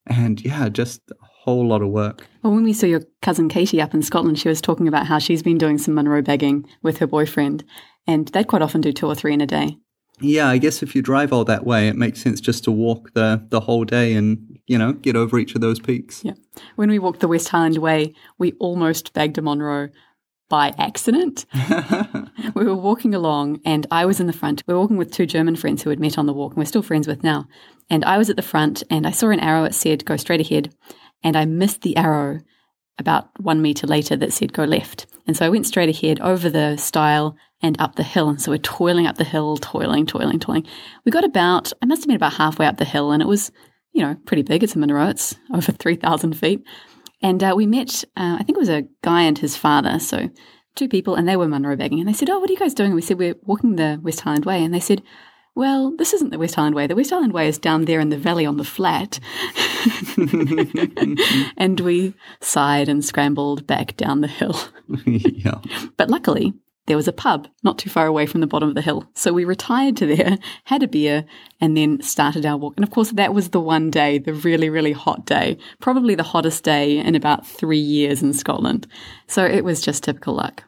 And 0.07 0.43
yeah, 0.43 0.69
just 0.69 1.01
a 1.11 1.15
whole 1.43 1.67
lot 1.67 1.81
of 1.81 1.89
work. 1.89 2.27
Well, 2.43 2.53
when 2.53 2.63
we 2.63 2.73
saw 2.73 2.85
your 2.85 3.01
cousin 3.21 3.49
Katie 3.49 3.81
up 3.81 3.93
in 3.93 4.01
Scotland, 4.01 4.39
she 4.39 4.49
was 4.49 4.61
talking 4.61 4.87
about 4.87 5.07
how 5.07 5.19
she's 5.19 5.43
been 5.43 5.57
doing 5.57 5.77
some 5.77 5.93
Munro 5.95 6.21
bagging 6.21 6.65
with 6.81 6.97
her 6.97 7.07
boyfriend, 7.07 7.63
and 8.07 8.27
they'd 8.29 8.47
quite 8.47 8.61
often 8.61 8.81
do 8.81 8.91
two 8.91 9.07
or 9.07 9.15
three 9.15 9.33
in 9.33 9.41
a 9.41 9.45
day. 9.45 9.77
Yeah, 10.21 10.47
I 10.47 10.57
guess 10.57 10.83
if 10.83 10.95
you 10.95 11.01
drive 11.01 11.31
all 11.31 11.45
that 11.45 11.65
way, 11.65 11.87
it 11.87 11.95
makes 11.95 12.21
sense 12.21 12.41
just 12.41 12.63
to 12.65 12.71
walk 12.71 13.13
the, 13.13 13.45
the 13.49 13.59
whole 13.59 13.85
day 13.85 14.13
and, 14.13 14.59
you 14.67 14.77
know, 14.77 14.93
get 14.93 15.15
over 15.15 15.39
each 15.39 15.55
of 15.55 15.61
those 15.61 15.79
peaks. 15.79 16.23
Yeah. 16.23 16.33
When 16.75 16.89
we 16.89 16.99
walked 16.99 17.21
the 17.21 17.27
West 17.27 17.49
Highland 17.49 17.77
Way, 17.77 18.13
we 18.37 18.53
almost 18.53 19.13
bagged 19.13 19.37
a 19.37 19.41
Munro 19.41 19.89
by 20.49 20.73
accident. 20.77 21.45
we 22.55 22.65
were 22.65 22.75
walking 22.75 23.13
along, 23.13 23.61
and 23.63 23.85
I 23.91 24.05
was 24.05 24.19
in 24.19 24.27
the 24.27 24.33
front. 24.33 24.63
We 24.67 24.73
were 24.73 24.79
walking 24.79 24.97
with 24.97 25.11
two 25.11 25.25
German 25.25 25.55
friends 25.55 25.83
who 25.83 25.91
had 25.91 25.99
met 25.99 26.17
on 26.17 26.25
the 26.25 26.33
walk, 26.33 26.53
and 26.53 26.57
we're 26.57 26.65
still 26.65 26.81
friends 26.81 27.07
with 27.07 27.23
now. 27.23 27.47
And 27.89 28.03
I 28.03 28.17
was 28.17 28.29
at 28.29 28.35
the 28.35 28.41
front, 28.41 28.83
and 28.89 29.07
I 29.07 29.11
saw 29.11 29.29
an 29.29 29.39
arrow. 29.39 29.63
It 29.63 29.75
said, 29.75 30.05
go 30.05 30.17
straight 30.17 30.41
ahead. 30.41 30.73
And 31.23 31.37
I 31.37 31.45
missed 31.45 31.81
the 31.81 31.95
arrow 31.95 32.39
about 32.99 33.29
one 33.39 33.61
meter 33.61 33.87
later 33.87 34.15
that 34.17 34.33
said, 34.33 34.53
go 34.53 34.63
left. 34.63 35.07
And 35.27 35.35
so 35.35 35.45
I 35.45 35.49
went 35.49 35.67
straight 35.67 35.89
ahead 35.89 36.19
over 36.19 36.49
the 36.49 36.77
stile 36.77 37.35
and 37.61 37.79
up 37.79 37.95
the 37.95 38.03
hill. 38.03 38.29
And 38.29 38.41
so 38.41 38.51
we're 38.51 38.57
toiling 38.57 39.07
up 39.07 39.17
the 39.17 39.23
hill, 39.23 39.57
toiling, 39.57 40.05
toiling, 40.05 40.39
toiling. 40.39 40.65
We 41.05 41.11
got 41.11 41.23
about, 41.23 41.71
I 41.81 41.85
must 41.85 42.01
have 42.01 42.07
been 42.07 42.15
about 42.15 42.33
halfway 42.33 42.65
up 42.65 42.77
the 42.77 42.85
hill, 42.85 43.11
and 43.11 43.21
it 43.21 43.27
was, 43.27 43.51
you 43.91 44.01
know, 44.01 44.15
pretty 44.25 44.43
big. 44.43 44.63
It's 44.63 44.75
a 44.75 44.79
Munro, 44.79 45.07
it's 45.07 45.35
over 45.53 45.71
3,000 45.71 46.33
feet. 46.33 46.63
And 47.21 47.43
uh, 47.43 47.53
we 47.55 47.67
met, 47.67 48.03
uh, 48.15 48.37
I 48.39 48.43
think 48.43 48.57
it 48.57 48.61
was 48.61 48.69
a 48.69 48.85
guy 49.01 49.23
and 49.23 49.37
his 49.37 49.57
father. 49.57 49.99
So 49.99 50.29
two 50.75 50.87
people, 50.87 51.15
and 51.15 51.27
they 51.27 51.35
were 51.35 51.47
Munro 51.47 51.75
bagging. 51.75 51.99
And 51.99 52.07
they 52.07 52.13
said, 52.13 52.29
Oh, 52.29 52.39
what 52.39 52.49
are 52.49 52.53
you 52.53 52.59
guys 52.59 52.73
doing? 52.73 52.91
And 52.91 52.95
we 52.95 53.01
said, 53.01 53.19
We're 53.19 53.35
walking 53.43 53.75
the 53.75 53.99
West 54.01 54.21
Highland 54.21 54.45
Way. 54.45 54.63
And 54.63 54.73
they 54.73 54.79
said, 54.79 55.03
well, 55.59 55.93
this 55.97 56.13
isn't 56.13 56.29
the 56.29 56.39
West 56.39 56.55
Highland 56.55 56.73
Way. 56.73 56.87
The 56.87 56.95
West 56.95 57.09
Highland 57.09 57.33
Way 57.33 57.49
is 57.49 57.57
down 57.57 57.83
there 57.83 57.99
in 57.99 58.07
the 58.07 58.17
valley 58.17 58.45
on 58.45 58.55
the 58.55 58.63
flat. 58.63 59.19
and 61.57 61.81
we 61.81 62.13
sighed 62.39 62.87
and 62.87 63.03
scrambled 63.03 63.67
back 63.67 63.97
down 63.97 64.21
the 64.21 64.27
hill. 64.27 64.57
yeah. 65.05 65.59
But 65.97 66.09
luckily, 66.09 66.53
there 66.85 66.95
was 66.95 67.09
a 67.09 67.13
pub 67.13 67.49
not 67.61 67.77
too 67.77 67.89
far 67.89 68.07
away 68.07 68.25
from 68.25 68.39
the 68.39 68.47
bottom 68.47 68.69
of 68.69 68.75
the 68.75 68.81
hill. 68.81 69.03
So 69.15 69.33
we 69.33 69.43
retired 69.43 69.97
to 69.97 70.05
there, 70.05 70.37
had 70.63 70.81
a 70.81 70.87
beer, 70.87 71.25
and 71.59 71.75
then 71.75 72.01
started 72.01 72.45
our 72.45 72.55
walk. 72.55 72.75
And 72.77 72.85
of 72.85 72.91
course, 72.91 73.11
that 73.11 73.33
was 73.33 73.49
the 73.49 73.59
one 73.59 73.91
day, 73.91 74.17
the 74.17 74.33
really, 74.33 74.69
really 74.69 74.93
hot 74.93 75.25
day, 75.25 75.57
probably 75.81 76.15
the 76.15 76.23
hottest 76.23 76.63
day 76.63 76.99
in 76.99 77.15
about 77.15 77.45
three 77.45 77.77
years 77.77 78.23
in 78.23 78.31
Scotland. 78.31 78.87
So 79.27 79.43
it 79.43 79.65
was 79.65 79.81
just 79.81 80.05
typical 80.05 80.35
luck. 80.35 80.63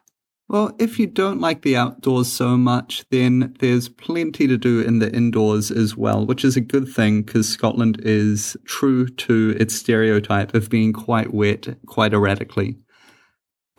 Well, 0.51 0.75
if 0.79 1.00
you 1.00 1.08
don't 1.08 1.39
like 1.39 1.62
the 1.62 1.77
outdoors 1.77 2.29
so 2.29 2.58
much, 2.58 3.05
then 3.10 3.55
there's 3.60 3.88
plenty 3.88 4.48
to 4.48 4.58
do 4.58 4.81
in 4.81 5.00
the 5.00 5.10
indoors 5.15 5.72
as 5.72 5.96
well, 5.96 6.25
which 6.25 6.43
is 6.43 6.58
a 6.58 6.62
good 6.62 6.89
thing 6.89 7.22
because 7.22 7.48
Scotland 7.48 8.01
is 8.03 8.58
true 8.65 9.08
to 9.08 9.55
its 9.58 9.74
stereotype 9.74 10.53
of 10.53 10.70
being 10.70 10.91
quite 10.91 11.34
wet 11.34 11.77
quite 11.86 12.12
erratically. 12.13 12.75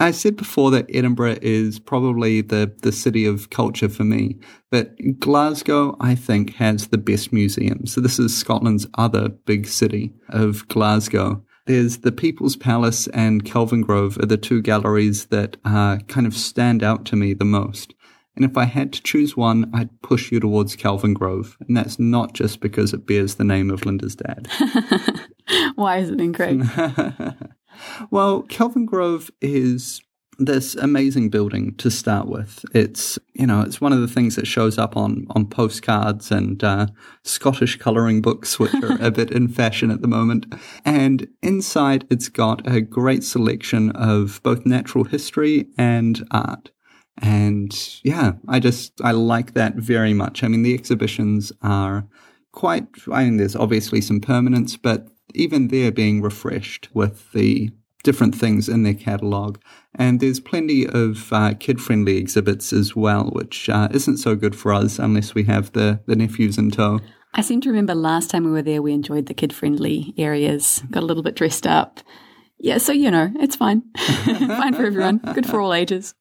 I 0.00 0.12
said 0.12 0.34
before 0.34 0.70
that 0.70 0.86
Edinburgh 0.88 1.40
is 1.42 1.78
probably 1.78 2.40
the, 2.40 2.74
the 2.80 2.90
city 2.90 3.26
of 3.26 3.50
culture 3.50 3.90
for 3.90 4.04
me, 4.04 4.38
but 4.70 4.96
Glasgow, 5.18 5.94
I 6.00 6.14
think, 6.14 6.54
has 6.54 6.86
the 6.86 6.96
best 6.96 7.34
museums. 7.34 7.92
So 7.92 8.00
this 8.00 8.18
is 8.18 8.34
Scotland's 8.34 8.86
other 8.96 9.28
big 9.28 9.66
city 9.66 10.14
of 10.30 10.66
Glasgow. 10.68 11.44
There's 11.66 11.98
the 11.98 12.12
People's 12.12 12.56
Palace 12.56 13.06
and 13.08 13.44
Kelvingrove 13.44 14.20
are 14.20 14.26
the 14.26 14.36
two 14.36 14.62
galleries 14.62 15.26
that 15.26 15.56
uh, 15.64 15.98
kind 16.08 16.26
of 16.26 16.34
stand 16.34 16.82
out 16.82 17.04
to 17.06 17.16
me 17.16 17.34
the 17.34 17.44
most. 17.44 17.94
And 18.34 18.44
if 18.44 18.56
I 18.56 18.64
had 18.64 18.92
to 18.94 19.02
choose 19.02 19.36
one, 19.36 19.70
I'd 19.74 20.00
push 20.02 20.32
you 20.32 20.40
towards 20.40 20.74
Kelvingrove, 20.74 21.56
And 21.60 21.76
that's 21.76 21.98
not 21.98 22.32
just 22.32 22.60
because 22.60 22.92
it 22.92 23.06
bears 23.06 23.34
the 23.34 23.44
name 23.44 23.70
of 23.70 23.84
Linda's 23.84 24.16
dad. 24.16 24.48
Why 25.74 25.98
is 25.98 26.10
it 26.10 26.20
incorrect? 26.20 26.62
well, 28.10 28.42
Kelvin 28.42 28.86
Grove 28.86 29.30
is 29.40 30.00
this 30.44 30.74
amazing 30.74 31.28
building 31.30 31.74
to 31.76 31.90
start 31.90 32.26
with. 32.26 32.64
It's 32.74 33.18
you 33.34 33.46
know 33.46 33.62
it's 33.62 33.80
one 33.80 33.92
of 33.92 34.00
the 34.00 34.08
things 34.08 34.36
that 34.36 34.46
shows 34.46 34.78
up 34.78 34.96
on 34.96 35.26
on 35.30 35.46
postcards 35.46 36.30
and 36.30 36.62
uh, 36.62 36.86
Scottish 37.22 37.78
colouring 37.78 38.22
books, 38.22 38.58
which 38.58 38.74
are 38.74 38.96
a 39.00 39.10
bit 39.18 39.30
in 39.30 39.48
fashion 39.48 39.90
at 39.90 40.02
the 40.02 40.08
moment. 40.08 40.46
And 40.84 41.28
inside, 41.42 42.06
it's 42.10 42.28
got 42.28 42.66
a 42.66 42.80
great 42.80 43.24
selection 43.24 43.90
of 43.92 44.40
both 44.42 44.66
natural 44.66 45.04
history 45.04 45.68
and 45.78 46.26
art. 46.30 46.70
And 47.18 47.72
yeah, 48.02 48.32
I 48.48 48.58
just 48.58 49.00
I 49.02 49.12
like 49.12 49.54
that 49.54 49.74
very 49.76 50.14
much. 50.14 50.42
I 50.42 50.48
mean, 50.48 50.62
the 50.62 50.74
exhibitions 50.74 51.52
are 51.62 52.06
quite. 52.52 52.86
I 53.12 53.24
mean, 53.24 53.36
there's 53.36 53.56
obviously 53.56 54.00
some 54.00 54.20
permanence, 54.20 54.76
but 54.76 55.08
even 55.34 55.68
they're 55.68 55.92
being 55.92 56.22
refreshed 56.22 56.88
with 56.94 57.32
the 57.32 57.70
different 58.02 58.34
things 58.34 58.68
in 58.68 58.82
their 58.82 58.94
catalogue. 58.94 59.60
And 59.94 60.20
there's 60.20 60.40
plenty 60.40 60.86
of 60.86 61.32
uh, 61.32 61.54
kid 61.58 61.80
friendly 61.80 62.16
exhibits 62.16 62.72
as 62.72 62.96
well, 62.96 63.30
which 63.32 63.68
uh, 63.68 63.88
isn't 63.92 64.18
so 64.18 64.34
good 64.34 64.56
for 64.56 64.72
us 64.72 64.98
unless 64.98 65.34
we 65.34 65.44
have 65.44 65.72
the, 65.72 66.00
the 66.06 66.16
nephews 66.16 66.58
in 66.58 66.70
tow. 66.70 67.00
I 67.34 67.40
seem 67.40 67.60
to 67.62 67.70
remember 67.70 67.94
last 67.94 68.30
time 68.30 68.44
we 68.44 68.50
were 68.50 68.62
there, 68.62 68.82
we 68.82 68.92
enjoyed 68.92 69.26
the 69.26 69.34
kid 69.34 69.52
friendly 69.52 70.12
areas, 70.18 70.82
got 70.90 71.02
a 71.02 71.06
little 71.06 71.22
bit 71.22 71.34
dressed 71.34 71.66
up. 71.66 72.00
Yeah, 72.58 72.78
so 72.78 72.92
you 72.92 73.10
know, 73.10 73.32
it's 73.40 73.56
fine. 73.56 73.82
fine 73.96 74.74
for 74.74 74.84
everyone, 74.84 75.18
good 75.34 75.46
for 75.46 75.60
all 75.60 75.74
ages. 75.74 76.14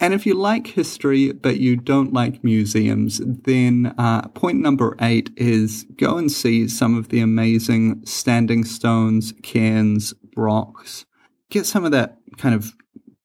And 0.00 0.12
if 0.12 0.26
you 0.26 0.34
like 0.34 0.66
history 0.66 1.32
but 1.32 1.60
you 1.60 1.76
don't 1.76 2.12
like 2.12 2.42
museums, 2.42 3.22
then 3.24 3.94
uh, 3.96 4.28
point 4.28 4.60
number 4.60 4.96
eight 5.00 5.30
is 5.36 5.86
go 5.96 6.18
and 6.18 6.30
see 6.30 6.68
some 6.68 6.98
of 6.98 7.08
the 7.08 7.20
amazing 7.20 8.04
standing 8.04 8.64
stones, 8.64 9.32
cairns, 9.42 10.12
rocks. 10.36 11.04
Get 11.50 11.66
some 11.66 11.84
of 11.84 11.92
that 11.92 12.18
kind 12.36 12.54
of 12.54 12.72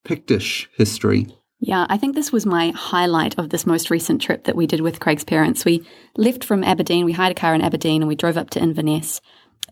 Pictish 0.03 0.67
history. 0.75 1.27
Yeah, 1.59 1.85
I 1.89 1.97
think 1.97 2.15
this 2.15 2.31
was 2.31 2.45
my 2.45 2.71
highlight 2.71 3.37
of 3.37 3.49
this 3.49 3.65
most 3.65 3.89
recent 3.89 4.21
trip 4.21 4.45
that 4.45 4.55
we 4.55 4.65
did 4.65 4.79
with 4.79 5.01
Craig's 5.01 5.25
parents. 5.25 5.65
We 5.65 5.85
left 6.15 6.43
from 6.43 6.63
Aberdeen, 6.63 7.05
we 7.05 7.11
hired 7.11 7.33
a 7.33 7.39
car 7.39 7.53
in 7.53 7.61
Aberdeen 7.61 8.01
and 8.01 8.07
we 8.07 8.15
drove 8.15 8.37
up 8.37 8.49
to 8.51 8.61
Inverness. 8.61 9.19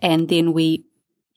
And 0.02 0.28
then 0.28 0.52
we 0.52 0.86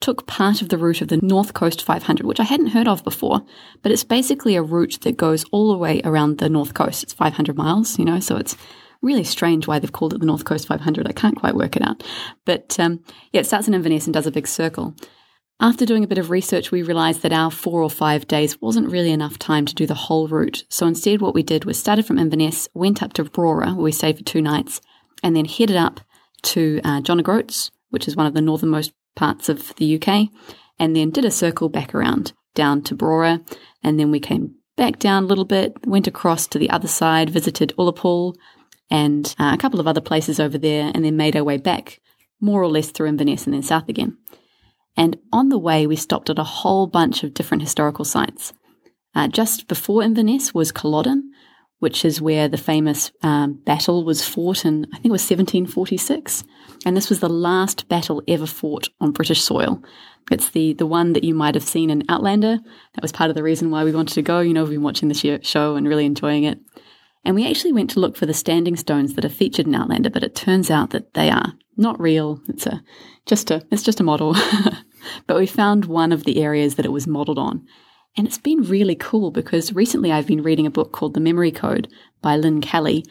took 0.01 0.27
part 0.27 0.61
of 0.61 0.69
the 0.69 0.77
route 0.77 1.01
of 1.01 1.07
the 1.07 1.19
North 1.21 1.53
Coast 1.53 1.83
500, 1.83 2.25
which 2.25 2.39
I 2.39 2.43
hadn't 2.43 2.67
heard 2.67 2.87
of 2.87 3.03
before, 3.03 3.41
but 3.81 3.91
it's 3.91 4.03
basically 4.03 4.55
a 4.55 4.61
route 4.61 4.99
that 5.03 5.15
goes 5.15 5.45
all 5.51 5.71
the 5.71 5.77
way 5.77 6.01
around 6.03 6.39
the 6.39 6.49
North 6.49 6.73
Coast. 6.73 7.03
It's 7.03 7.13
500 7.13 7.55
miles, 7.55 7.97
you 7.97 8.03
know, 8.03 8.19
so 8.19 8.35
it's 8.35 8.57
really 9.01 9.23
strange 9.23 9.67
why 9.67 9.79
they've 9.79 9.91
called 9.91 10.13
it 10.13 10.19
the 10.19 10.25
North 10.25 10.43
Coast 10.43 10.67
500. 10.67 11.07
I 11.07 11.11
can't 11.11 11.37
quite 11.37 11.55
work 11.55 11.75
it 11.75 11.81
out. 11.81 12.03
But 12.45 12.79
um, 12.79 13.03
yeah, 13.31 13.41
it 13.41 13.45
starts 13.45 13.67
in 13.67 13.73
Inverness 13.73 14.05
and 14.05 14.13
does 14.13 14.27
a 14.27 14.31
big 14.31 14.47
circle. 14.47 14.95
After 15.63 15.85
doing 15.85 16.03
a 16.03 16.07
bit 16.07 16.17
of 16.17 16.31
research, 16.31 16.71
we 16.71 16.81
realised 16.81 17.21
that 17.21 17.31
our 17.31 17.51
four 17.51 17.83
or 17.83 17.89
five 17.91 18.27
days 18.27 18.59
wasn't 18.59 18.89
really 18.89 19.11
enough 19.11 19.37
time 19.37 19.67
to 19.67 19.75
do 19.75 19.85
the 19.85 19.93
whole 19.93 20.27
route. 20.27 20.63
So 20.69 20.87
instead, 20.87 21.21
what 21.21 21.35
we 21.35 21.43
did 21.43 21.65
was 21.65 21.77
started 21.77 22.07
from 22.07 22.17
Inverness, 22.17 22.67
went 22.73 23.03
up 23.03 23.13
to 23.13 23.25
Brora, 23.25 23.75
where 23.75 23.83
we 23.83 23.91
stayed 23.91 24.17
for 24.17 24.23
two 24.23 24.41
nights, 24.41 24.81
and 25.21 25.35
then 25.35 25.45
headed 25.45 25.75
up 25.75 25.99
to 26.41 26.81
uh, 26.83 27.01
John 27.01 27.19
O'Groats, 27.19 27.69
which 27.91 28.07
is 28.07 28.15
one 28.15 28.25
of 28.25 28.33
the 28.33 28.41
northernmost 28.41 28.91
parts 29.15 29.49
of 29.49 29.75
the 29.75 30.01
UK, 30.01 30.29
and 30.79 30.95
then 30.95 31.11
did 31.11 31.25
a 31.25 31.31
circle 31.31 31.69
back 31.69 31.93
around 31.93 32.33
down 32.55 32.81
to 32.81 32.95
Brora, 32.95 33.47
and 33.83 33.99
then 33.99 34.09
we 34.09 34.19
came 34.19 34.55
back 34.77 34.97
down 34.97 35.25
a 35.25 35.27
little 35.27 35.45
bit, 35.45 35.85
went 35.85 36.07
across 36.07 36.47
to 36.47 36.57
the 36.57 36.71
other 36.71 36.87
side, 36.87 37.29
visited 37.29 37.71
Ullapool 37.77 38.33
and 38.89 39.35
uh, 39.37 39.51
a 39.53 39.57
couple 39.57 39.79
of 39.79 39.87
other 39.87 40.01
places 40.01 40.39
over 40.39 40.57
there, 40.57 40.91
and 40.93 41.05
then 41.05 41.15
made 41.15 41.35
our 41.35 41.43
way 41.43 41.57
back, 41.57 42.01
more 42.39 42.63
or 42.63 42.67
less 42.67 42.89
through 42.89 43.07
Inverness 43.07 43.45
and 43.45 43.53
then 43.53 43.61
south 43.61 43.87
again. 43.87 44.17
And 44.97 45.17
on 45.31 45.49
the 45.49 45.57
way, 45.57 45.87
we 45.87 45.95
stopped 45.95 46.29
at 46.29 46.39
a 46.39 46.43
whole 46.43 46.87
bunch 46.87 47.23
of 47.23 47.33
different 47.33 47.63
historical 47.63 48.05
sites. 48.05 48.53
Uh, 49.13 49.27
just 49.27 49.67
before 49.67 50.03
Inverness 50.03 50.53
was 50.53 50.71
Culloden, 50.71 51.31
which 51.79 52.05
is 52.05 52.21
where 52.21 52.47
the 52.47 52.57
famous 52.57 53.11
um, 53.23 53.53
battle 53.65 54.05
was 54.05 54.23
fought 54.23 54.65
in, 54.65 54.85
I 54.93 54.97
think 54.97 55.07
it 55.07 55.11
was 55.11 55.23
1746. 55.23 56.43
And 56.85 56.95
this 56.95 57.09
was 57.09 57.19
the 57.19 57.29
last 57.29 57.89
battle 57.89 58.21
ever 58.27 58.45
fought 58.45 58.87
on 58.99 59.11
British 59.11 59.41
soil. 59.41 59.81
It's 60.29 60.51
the, 60.51 60.73
the 60.73 60.85
one 60.85 61.13
that 61.13 61.23
you 61.23 61.33
might 61.33 61.55
have 61.55 61.63
seen 61.63 61.89
in 61.89 62.03
Outlander. 62.07 62.59
That 62.93 63.01
was 63.01 63.11
part 63.11 63.31
of 63.31 63.35
the 63.35 63.43
reason 63.43 63.71
why 63.71 63.83
we 63.83 63.91
wanted 63.91 64.13
to 64.13 64.21
go. 64.21 64.39
You 64.39 64.53
know, 64.53 64.63
we've 64.63 64.73
been 64.73 64.83
watching 64.83 65.09
the 65.09 65.39
show 65.41 65.75
and 65.75 65.87
really 65.87 66.05
enjoying 66.05 66.43
it. 66.43 66.59
And 67.23 67.35
we 67.35 67.47
actually 67.47 67.73
went 67.73 67.89
to 67.91 67.99
look 67.99 68.17
for 68.17 68.25
the 68.25 68.33
standing 68.33 68.75
stones 68.75 69.13
that 69.13 69.25
are 69.25 69.29
featured 69.29 69.67
in 69.67 69.75
Outlander, 69.75 70.09
but 70.09 70.23
it 70.23 70.35
turns 70.35 70.71
out 70.71 70.89
that 70.89 71.13
they 71.13 71.29
are 71.29 71.53
not 71.77 71.99
real. 71.99 72.41
It's 72.47 72.65
a 72.65 72.83
just 73.25 73.51
a 73.51 73.65
it's 73.71 73.83
just 73.83 73.99
a 73.99 74.03
model. 74.03 74.35
but 75.27 75.37
we 75.37 75.45
found 75.45 75.85
one 75.85 76.11
of 76.11 76.23
the 76.23 76.41
areas 76.41 76.75
that 76.75 76.85
it 76.85 76.91
was 76.91 77.07
modeled 77.07 77.37
on. 77.37 77.65
And 78.17 78.27
it's 78.27 78.37
been 78.37 78.63
really 78.63 78.95
cool 78.95 79.31
because 79.31 79.73
recently 79.73 80.11
I've 80.11 80.27
been 80.27 80.43
reading 80.43 80.65
a 80.65 80.71
book 80.71 80.91
called 80.91 81.13
The 81.13 81.21
Memory 81.21 81.51
Code 81.51 81.87
by 82.21 82.35
Lynne 82.35 82.59
Kelly, 82.59 83.05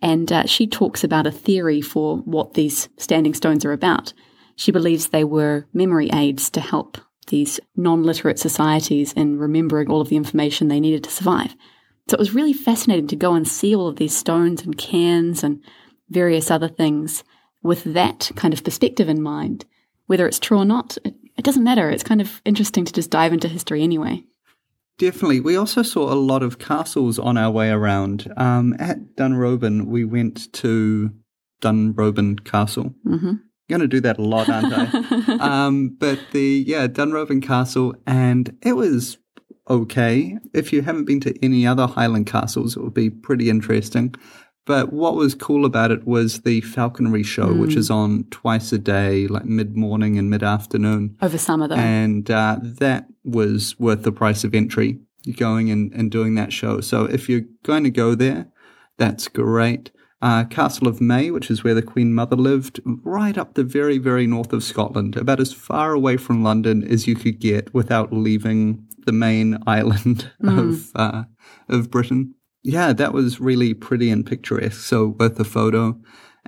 and 0.00 0.32
uh, 0.32 0.46
she 0.46 0.66
talks 0.66 1.04
about 1.04 1.26
a 1.26 1.32
theory 1.32 1.82
for 1.82 2.18
what 2.18 2.54
these 2.54 2.88
standing 2.96 3.34
stones 3.34 3.64
are 3.64 3.72
about. 3.72 4.12
She 4.56 4.72
believes 4.72 5.08
they 5.08 5.24
were 5.24 5.66
memory 5.72 6.08
aids 6.12 6.50
to 6.50 6.60
help 6.60 6.98
these 7.28 7.60
non 7.76 8.02
literate 8.02 8.38
societies 8.38 9.12
in 9.12 9.38
remembering 9.38 9.90
all 9.90 10.00
of 10.00 10.08
the 10.08 10.16
information 10.16 10.68
they 10.68 10.80
needed 10.80 11.04
to 11.04 11.10
survive. 11.10 11.54
So 12.08 12.14
it 12.14 12.18
was 12.18 12.34
really 12.34 12.54
fascinating 12.54 13.06
to 13.08 13.16
go 13.16 13.34
and 13.34 13.46
see 13.46 13.74
all 13.74 13.88
of 13.88 13.96
these 13.96 14.16
stones 14.16 14.62
and 14.62 14.76
cairns 14.76 15.44
and 15.44 15.62
various 16.08 16.50
other 16.50 16.68
things 16.68 17.22
with 17.62 17.84
that 17.84 18.30
kind 18.34 18.54
of 18.54 18.64
perspective 18.64 19.08
in 19.08 19.22
mind. 19.22 19.66
Whether 20.06 20.26
it's 20.26 20.38
true 20.38 20.58
or 20.58 20.64
not, 20.64 20.96
it, 21.04 21.14
it 21.36 21.44
doesn't 21.44 21.64
matter. 21.64 21.90
It's 21.90 22.02
kind 22.02 22.22
of 22.22 22.40
interesting 22.46 22.86
to 22.86 22.92
just 22.92 23.10
dive 23.10 23.34
into 23.34 23.46
history 23.46 23.82
anyway. 23.82 24.24
Definitely. 24.98 25.40
We 25.40 25.56
also 25.56 25.82
saw 25.82 26.12
a 26.12 26.16
lot 26.16 26.42
of 26.42 26.58
castles 26.58 27.18
on 27.18 27.36
our 27.36 27.50
way 27.50 27.70
around. 27.70 28.32
Um, 28.36 28.74
at 28.78 29.14
Dunrobin, 29.14 29.86
we 29.86 30.04
went 30.04 30.52
to 30.54 31.12
Dunrobin 31.60 32.44
Castle. 32.44 32.94
Mm-hmm. 33.06 33.34
Going 33.68 33.80
to 33.80 33.86
do 33.86 34.00
that 34.00 34.18
a 34.18 34.22
lot, 34.22 34.48
aren't 34.48 34.72
I? 34.72 35.36
um, 35.66 35.96
but 35.98 36.18
the 36.32 36.64
yeah 36.66 36.86
Dunrobin 36.86 37.42
Castle, 37.42 37.94
and 38.06 38.56
it 38.62 38.72
was 38.72 39.18
okay. 39.68 40.38
If 40.54 40.72
you 40.72 40.82
haven't 40.82 41.04
been 41.04 41.20
to 41.20 41.44
any 41.44 41.66
other 41.66 41.86
Highland 41.86 42.26
castles, 42.26 42.76
it 42.76 42.82
would 42.82 42.94
be 42.94 43.10
pretty 43.10 43.50
interesting. 43.50 44.14
But 44.68 44.92
what 44.92 45.14
was 45.14 45.34
cool 45.34 45.64
about 45.64 45.90
it 45.90 46.06
was 46.06 46.42
the 46.42 46.60
falconry 46.60 47.22
show, 47.22 47.46
mm. 47.46 47.58
which 47.58 47.74
is 47.74 47.90
on 47.90 48.24
twice 48.30 48.70
a 48.70 48.78
day, 48.78 49.26
like 49.26 49.46
mid 49.46 49.78
morning 49.78 50.18
and 50.18 50.28
mid 50.28 50.42
afternoon. 50.42 51.16
Over 51.22 51.38
summer, 51.38 51.68
though. 51.68 51.76
And 51.76 52.30
uh, 52.30 52.58
that 52.62 53.06
was 53.24 53.78
worth 53.78 54.02
the 54.02 54.12
price 54.12 54.44
of 54.44 54.54
entry, 54.54 54.98
going 55.36 55.70
and, 55.70 55.90
and 55.94 56.10
doing 56.10 56.34
that 56.34 56.52
show. 56.52 56.82
So 56.82 57.04
if 57.04 57.30
you're 57.30 57.46
going 57.62 57.84
to 57.84 57.90
go 57.90 58.14
there, 58.14 58.48
that's 58.98 59.26
great. 59.28 59.90
Uh, 60.20 60.44
Castle 60.44 60.88
of 60.88 61.00
Mey, 61.00 61.30
which 61.30 61.50
is 61.50 61.62
where 61.62 61.74
the 61.74 61.82
Queen 61.82 62.12
Mother 62.12 62.36
lived, 62.36 62.80
right 62.84 63.38
up 63.38 63.54
the 63.54 63.64
very, 63.64 63.98
very 63.98 64.26
north 64.26 64.52
of 64.52 64.64
Scotland, 64.64 65.16
about 65.16 65.40
as 65.40 65.52
far 65.52 65.92
away 65.92 66.16
from 66.16 66.42
London 66.42 66.82
as 66.82 67.06
you 67.06 67.14
could 67.14 67.38
get 67.38 67.72
without 67.72 68.12
leaving 68.12 68.84
the 69.08 69.12
main 69.12 69.58
island 69.66 70.30
mm. 70.42 70.58
of 70.58 70.90
uh, 70.94 71.24
of 71.68 71.90
Britain 71.90 72.34
yeah, 72.62 72.92
that 72.92 73.12
was 73.12 73.40
really 73.40 73.74
pretty 73.74 74.10
and 74.10 74.26
picturesque. 74.26 74.80
So 74.82 75.08
worth 75.18 75.38
a 75.40 75.44
photo. 75.44 75.98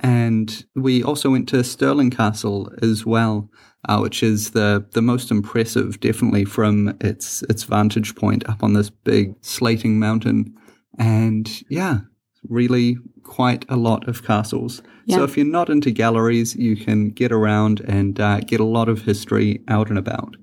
And 0.03 0.65
we 0.75 1.03
also 1.03 1.31
went 1.31 1.49
to 1.51 1.63
Stirling 1.63 2.11
Castle 2.11 2.71
as 2.83 3.05
well, 3.05 3.51
uh, 3.89 3.99
which 3.99 4.23
is 4.23 4.51
the, 4.51 4.87
the 4.93 5.03
most 5.03 5.31
impressive, 5.31 6.01
definitely 6.01 6.45
from 6.45 6.97
its 7.01 7.43
its 7.45 7.65
vantage 7.65 8.15
point 8.17 8.49
up 8.49 8.63
on 8.63 8.73
this 8.73 8.91
big 8.91 9.35
slating 9.43 9.99
mountain. 9.99 10.55
And 10.99 11.51
yeah, 11.69 12.01
really 12.49 12.97
quite 13.23 13.65
a 13.69 13.77
lot 13.77 14.09
of 14.09 14.25
castles. 14.25 14.83
Yeah. 15.07 15.17
So 15.17 15.25
if 15.25 15.37
you're 15.37 15.47
not 15.47 15.71
into 15.71 15.91
galleries, 15.91 16.57
you 16.57 16.77
can 16.77 17.11
get 17.11 17.33
around 17.33 17.81
and 17.81 18.19
uh, 18.19 18.41
get 18.41 18.61
a 18.61 18.65
lot 18.65 18.89
of 18.89 19.03
history 19.03 19.63
out 19.69 19.91
and 19.91 19.99
about. 19.99 20.37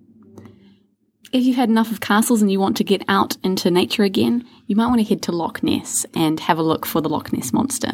If 1.34 1.44
you've 1.44 1.58
had 1.58 1.70
enough 1.70 1.92
of 1.92 2.00
castles 2.00 2.42
and 2.42 2.50
you 2.50 2.60
want 2.60 2.78
to 2.78 2.84
get 2.84 3.04
out 3.10 3.36
into 3.44 3.70
nature 3.70 4.04
again, 4.04 4.46
you 4.66 4.76
might 4.76 4.88
want 4.88 5.00
to 5.00 5.08
head 5.08 5.22
to 5.24 5.34
Loch 5.34 5.62
Ness 5.62 6.06
and 6.16 6.40
have 6.40 6.58
a 6.58 6.64
look 6.64 6.86
for 6.86 7.02
the 7.02 7.10
Loch 7.10 7.34
Ness 7.34 7.52
monster. 7.52 7.92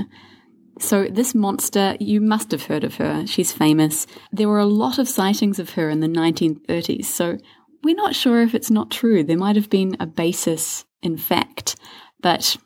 So, 0.79 1.07
this 1.07 1.33
monster, 1.33 1.95
you 1.99 2.19
must 2.19 2.51
have 2.51 2.65
heard 2.65 2.83
of 2.83 2.95
her. 2.95 3.25
She's 3.27 3.51
famous. 3.51 4.07
There 4.31 4.49
were 4.49 4.59
a 4.59 4.65
lot 4.65 4.97
of 4.97 5.07
sightings 5.07 5.59
of 5.59 5.71
her 5.71 5.89
in 5.89 5.99
the 5.99 6.07
1930s, 6.07 7.05
so 7.05 7.37
we're 7.83 7.95
not 7.95 8.15
sure 8.15 8.41
if 8.41 8.55
it's 8.55 8.71
not 8.71 8.91
true. 8.91 9.23
There 9.23 9.37
might 9.37 9.55
have 9.55 9.69
been 9.69 9.97
a 9.99 10.07
basis 10.07 10.85
in 11.01 11.17
fact, 11.17 11.75
but 12.21 12.57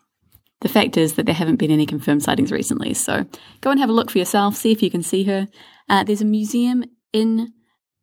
the 0.61 0.69
fact 0.69 0.95
is 0.95 1.15
that 1.15 1.25
there 1.25 1.35
haven't 1.35 1.57
been 1.57 1.71
any 1.71 1.85
confirmed 1.85 2.23
sightings 2.23 2.51
recently. 2.51 2.93
So, 2.93 3.25
go 3.61 3.71
and 3.71 3.79
have 3.79 3.89
a 3.89 3.93
look 3.93 4.09
for 4.09 4.19
yourself, 4.19 4.55
see 4.55 4.71
if 4.71 4.81
you 4.81 4.89
can 4.89 5.03
see 5.03 5.23
her. 5.25 5.47
Uh, 5.89 6.03
there's 6.03 6.21
a 6.21 6.25
museum 6.25 6.85
in 7.11 7.53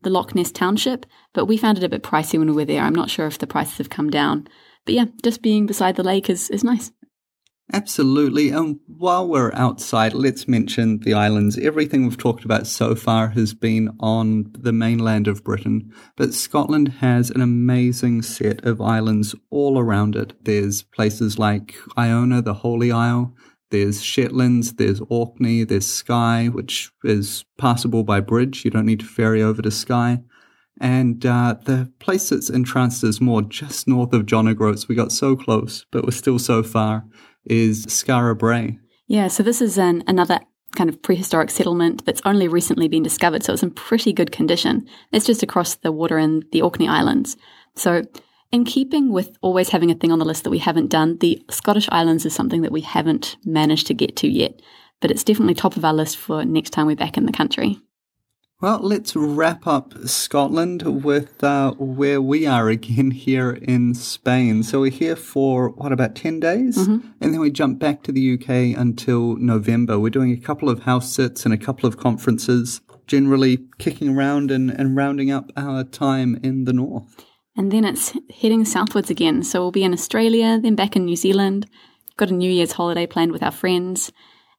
the 0.05 0.11
Loch 0.11 0.35
Ness 0.35 0.53
Township, 0.53 1.07
but 1.33 1.47
we 1.47 1.57
found 1.57 1.79
it 1.79 1.85
a 1.85 1.89
bit 1.89 2.03
pricey 2.03 2.39
when 2.39 2.49
we 2.49 2.55
were 2.55 2.65
there. 2.65 2.83
I'm 2.83 2.95
not 2.95 3.11
sure 3.11 3.27
if 3.27 3.39
the 3.39 3.47
prices 3.47 3.79
have 3.79 3.91
come 3.91 4.11
down. 4.11 4.47
But 4.85 4.95
yeah, 4.95 5.07
just 5.23 5.43
being 5.43 5.67
beside 5.67 5.97
the 5.97 6.03
lake 6.03 6.31
is, 6.31 6.51
is 6.51 6.63
nice. 6.63 6.93
Absolutely. 7.73 8.51
And 8.51 8.79
while 8.87 9.27
we're 9.27 9.53
outside, 9.55 10.13
let's 10.13 10.47
mention 10.47 10.99
the 11.01 11.15
islands. 11.15 11.59
Everything 11.59 12.05
we've 12.05 12.19
talked 12.19 12.45
about 12.45 12.67
so 12.67 12.95
far 12.95 13.29
has 13.29 13.55
been 13.55 13.97
on 14.01 14.53
the 14.53 14.73
mainland 14.73 15.27
of 15.27 15.43
Britain, 15.43 15.91
but 16.15 16.35
Scotland 16.35 16.89
has 17.01 17.31
an 17.31 17.41
amazing 17.41 18.21
set 18.21 18.63
of 18.67 18.83
islands 18.83 19.35
all 19.49 19.79
around 19.79 20.15
it. 20.15 20.35
There's 20.45 20.83
places 20.83 21.39
like 21.39 21.75
Iona, 21.97 22.43
the 22.43 22.55
Holy 22.55 22.93
Isle. 22.93 23.35
There's 23.75 24.05
Shetlands, 24.05 24.75
there's 24.75 25.01
Orkney, 25.09 25.65
there's 25.65 25.85
Skye, 25.85 26.47
which 26.47 26.93
is 27.03 27.45
passable 27.59 28.05
by 28.05 28.21
bridge. 28.21 28.65
You 28.65 28.71
don't 28.71 28.87
need 28.87 29.01
to 29.01 29.05
ferry 29.05 29.43
over 29.43 29.63
to 29.63 29.71
Skye. 29.73 30.23
And 30.81 31.27
uh, 31.27 31.57
the 31.65 31.91
place 31.99 32.29
that's 32.29 32.49
entranced 32.49 33.03
us 33.03 33.21
more 33.21 33.43
just 33.43 33.89
north 33.89 34.13
of 34.13 34.27
John 34.27 34.47
O'Groats, 34.47 34.87
we 34.87 34.95
got 34.95 35.11
so 35.11 35.35
close, 35.35 35.87
but 35.91 36.05
we're 36.05 36.13
still 36.13 36.39
so 36.39 36.63
far, 36.63 37.05
is 37.47 37.85
Skara 37.87 38.39
Brae. 38.39 38.79
Yeah, 39.09 39.27
so 39.27 39.43
this 39.43 39.61
is 39.61 39.77
an, 39.77 40.05
another 40.07 40.39
kind 40.77 40.89
of 40.89 41.03
prehistoric 41.03 41.51
settlement 41.51 42.07
that's 42.07 42.23
only 42.25 42.47
recently 42.47 42.87
been 42.87 43.03
discovered, 43.03 43.43
so 43.43 43.55
it's 43.55 43.65
in 43.65 43.73
pretty 43.73 44.13
good 44.13 44.31
condition. 44.31 44.87
It's 45.11 45.27
just 45.27 45.43
across 45.43 45.75
the 45.75 45.91
water 45.91 46.17
in 46.17 46.45
the 46.53 46.63
Orkney 46.63 46.87
Islands. 46.87 47.37
So, 47.75 48.03
in 48.55 48.65
keeping 48.65 49.11
with 49.11 49.37
always 49.43 49.71
having 49.71 49.91
a 49.91 49.95
thing 49.95 50.13
on 50.13 50.21
the 50.21 50.25
list 50.25 50.45
that 50.45 50.51
we 50.51 50.59
haven't 50.59 50.89
done, 50.89 51.19
the 51.19 51.43
Scottish 51.51 51.89
Islands 51.91 52.25
is 52.25 52.35
something 52.35 52.63
that 52.63 52.71
we 52.71 52.83
haven't 52.83 53.37
managed 53.45 53.89
to 53.89 53.95
get 53.95 54.15
to 54.17 54.29
yet, 54.29 54.63
but 55.01 55.11
it's 55.11 55.25
definitely 55.25 55.55
top 55.55 55.77
of 55.77 55.85
our 55.85 55.93
list 55.93 56.17
for 56.17 56.45
next 56.45 56.71
time 56.71 56.87
we're 56.87 56.95
back 56.95 57.17
in 57.17 57.27
the 57.27 57.33
country. 57.33 57.81
Well, 58.61 58.79
let's 58.81 59.17
wrap 59.17 59.67
up 59.67 59.93
Scotland 60.07 61.05
with 61.05 61.43
uh, 61.43 61.73
where 61.73 62.23
we 62.23 62.47
are 62.47 62.69
again 62.69 63.11
here 63.27 63.51
in 63.51 63.93
Spain. 63.93 64.63
So 64.63 64.83
we're 64.83 64.93
here 64.93 65.17
for, 65.17 65.71
what, 65.71 65.91
about 65.91 66.15
10 66.15 66.39
days? 66.39 66.79
Mm-hmm. 66.79 67.09
And 67.21 67.35
then 67.35 67.41
we 67.41 67.51
jump 67.51 67.81
back 67.81 68.05
to 68.05 68.13
the 68.13 68.35
UK 68.35 68.79
until 68.79 69.35
November. 69.35 69.99
We're 69.99 70.11
doing 70.11 70.31
a 70.31 70.37
couple 70.37 70.71
of 70.71 70.85
house 70.85 71.13
sits 71.13 71.45
and 71.45 71.53
a 71.53 71.59
couple 71.59 71.89
of 71.89 71.97
conferences, 71.97 72.81
generally 73.09 73.67
kicking 73.79 74.17
around 74.17 74.53
and, 74.53 74.71
and 74.71 74.97
rounding 74.97 75.33
up 75.33 75.51
our 75.57 75.83
time 75.83 76.39
in 76.45 76.67
the 76.67 76.73
north. 76.73 77.25
And 77.57 77.71
then 77.71 77.85
it's 77.85 78.13
heading 78.41 78.65
southwards 78.65 79.11
again. 79.11 79.43
So 79.43 79.61
we'll 79.61 79.71
be 79.71 79.85
in 79.85 79.93
Australia, 79.93 80.59
then 80.61 80.75
back 80.75 80.97
in 80.97 81.05
New 81.05 81.17
Zealand. 81.17 81.67
Got 82.17 82.31
a 82.31 82.35
New 82.35 82.51
Year's 82.51 82.73
holiday 82.73 83.07
planned 83.07 83.33
with 83.33 83.43
our 83.43 83.51
friends. 83.51 84.13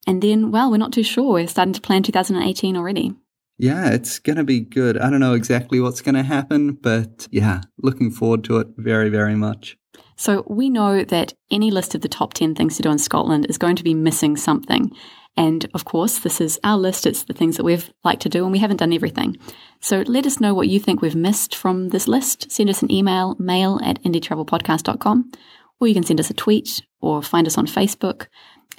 And 0.08 0.22
then, 0.22 0.52
well, 0.52 0.72
we're 0.72 0.78
not 0.78 0.94
too 0.94 1.04
sure. 1.04 1.34
We're 1.34 1.48
starting 1.48 1.74
to 1.74 1.82
plan 1.82 2.04
2018 2.04 2.78
already. 2.78 3.14
Yeah, 3.58 3.90
it's 3.92 4.20
going 4.20 4.36
to 4.36 4.44
be 4.44 4.60
good. 4.60 4.98
I 4.98 5.10
don't 5.10 5.22
know 5.22 5.34
exactly 5.34 5.80
what's 5.80 6.02
going 6.02 6.16
to 6.16 6.24
happen, 6.24 6.74
but 6.74 7.28
yeah, 7.32 7.62
looking 7.78 8.12
forward 8.12 8.44
to 8.46 8.58
it 8.58 8.68
very, 8.78 9.10
very 9.10 9.36
much. 9.36 9.78
So 10.18 10.44
we 10.48 10.70
know 10.70 11.04
that 11.04 11.34
any 11.50 11.72
list 11.72 11.96
of 11.96 12.02
the 12.02 12.10
top 12.10 12.34
10 12.34 12.56
things 12.56 12.76
to 12.78 12.84
do 12.84 12.92
in 12.92 12.98
Scotland 12.98 13.46
is 13.50 13.58
going 13.58 13.78
to 13.78 13.84
be 13.84 13.94
missing 13.94 14.36
something. 14.36 14.92
And 15.38 15.67
of 15.74 15.84
course, 15.86 16.19
this 16.19 16.39
is 16.39 16.60
our 16.63 16.78
list. 16.78 17.06
It's 17.06 17.24
the 17.24 17.34
things 17.34 17.58
that 17.58 17.63
we've 17.63 17.91
liked 18.04 18.21
to 18.21 18.30
do, 18.30 18.43
and 18.43 18.52
we 18.52 18.60
haven't 18.60 18.78
done 18.78 18.93
everything. 18.93 19.38
So 19.82 20.02
let 20.08 20.26
us 20.26 20.39
know 20.39 20.54
what 20.54 20.69
you 20.69 20.80
think 20.80 21.02
we've 21.02 21.15
missed 21.15 21.56
from 21.56 21.89
this 21.89 22.08
list. 22.08 22.52
Send 22.52 22.69
us 22.69 22.82
an 22.82 22.91
email, 22.91 23.36
mail 23.38 23.80
at 23.84 24.02
indietravelpodcast.com, 24.04 25.32
or 25.80 25.88
you 25.88 25.93
can 25.93 26.04
send 26.04 26.19
us 26.19 26.30
a 26.30 26.34
tweet 26.34 26.82
or 27.02 27.21
find 27.21 27.48
us 27.48 27.58
on 27.58 27.67
Facebook. 27.67 28.28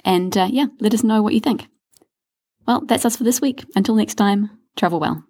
And 0.03 0.35
uh, 0.35 0.47
yeah, 0.49 0.65
let 0.79 0.93
us 0.93 1.03
know 1.03 1.21
what 1.21 1.33
you 1.33 1.39
think. 1.39 1.67
Well, 2.65 2.81
that's 2.85 3.05
us 3.05 3.15
for 3.15 3.23
this 3.23 3.39
week. 3.39 3.63
Until 3.75 3.95
next 3.95 4.15
time, 4.15 4.49
Travel 4.77 4.99
well. 4.99 5.23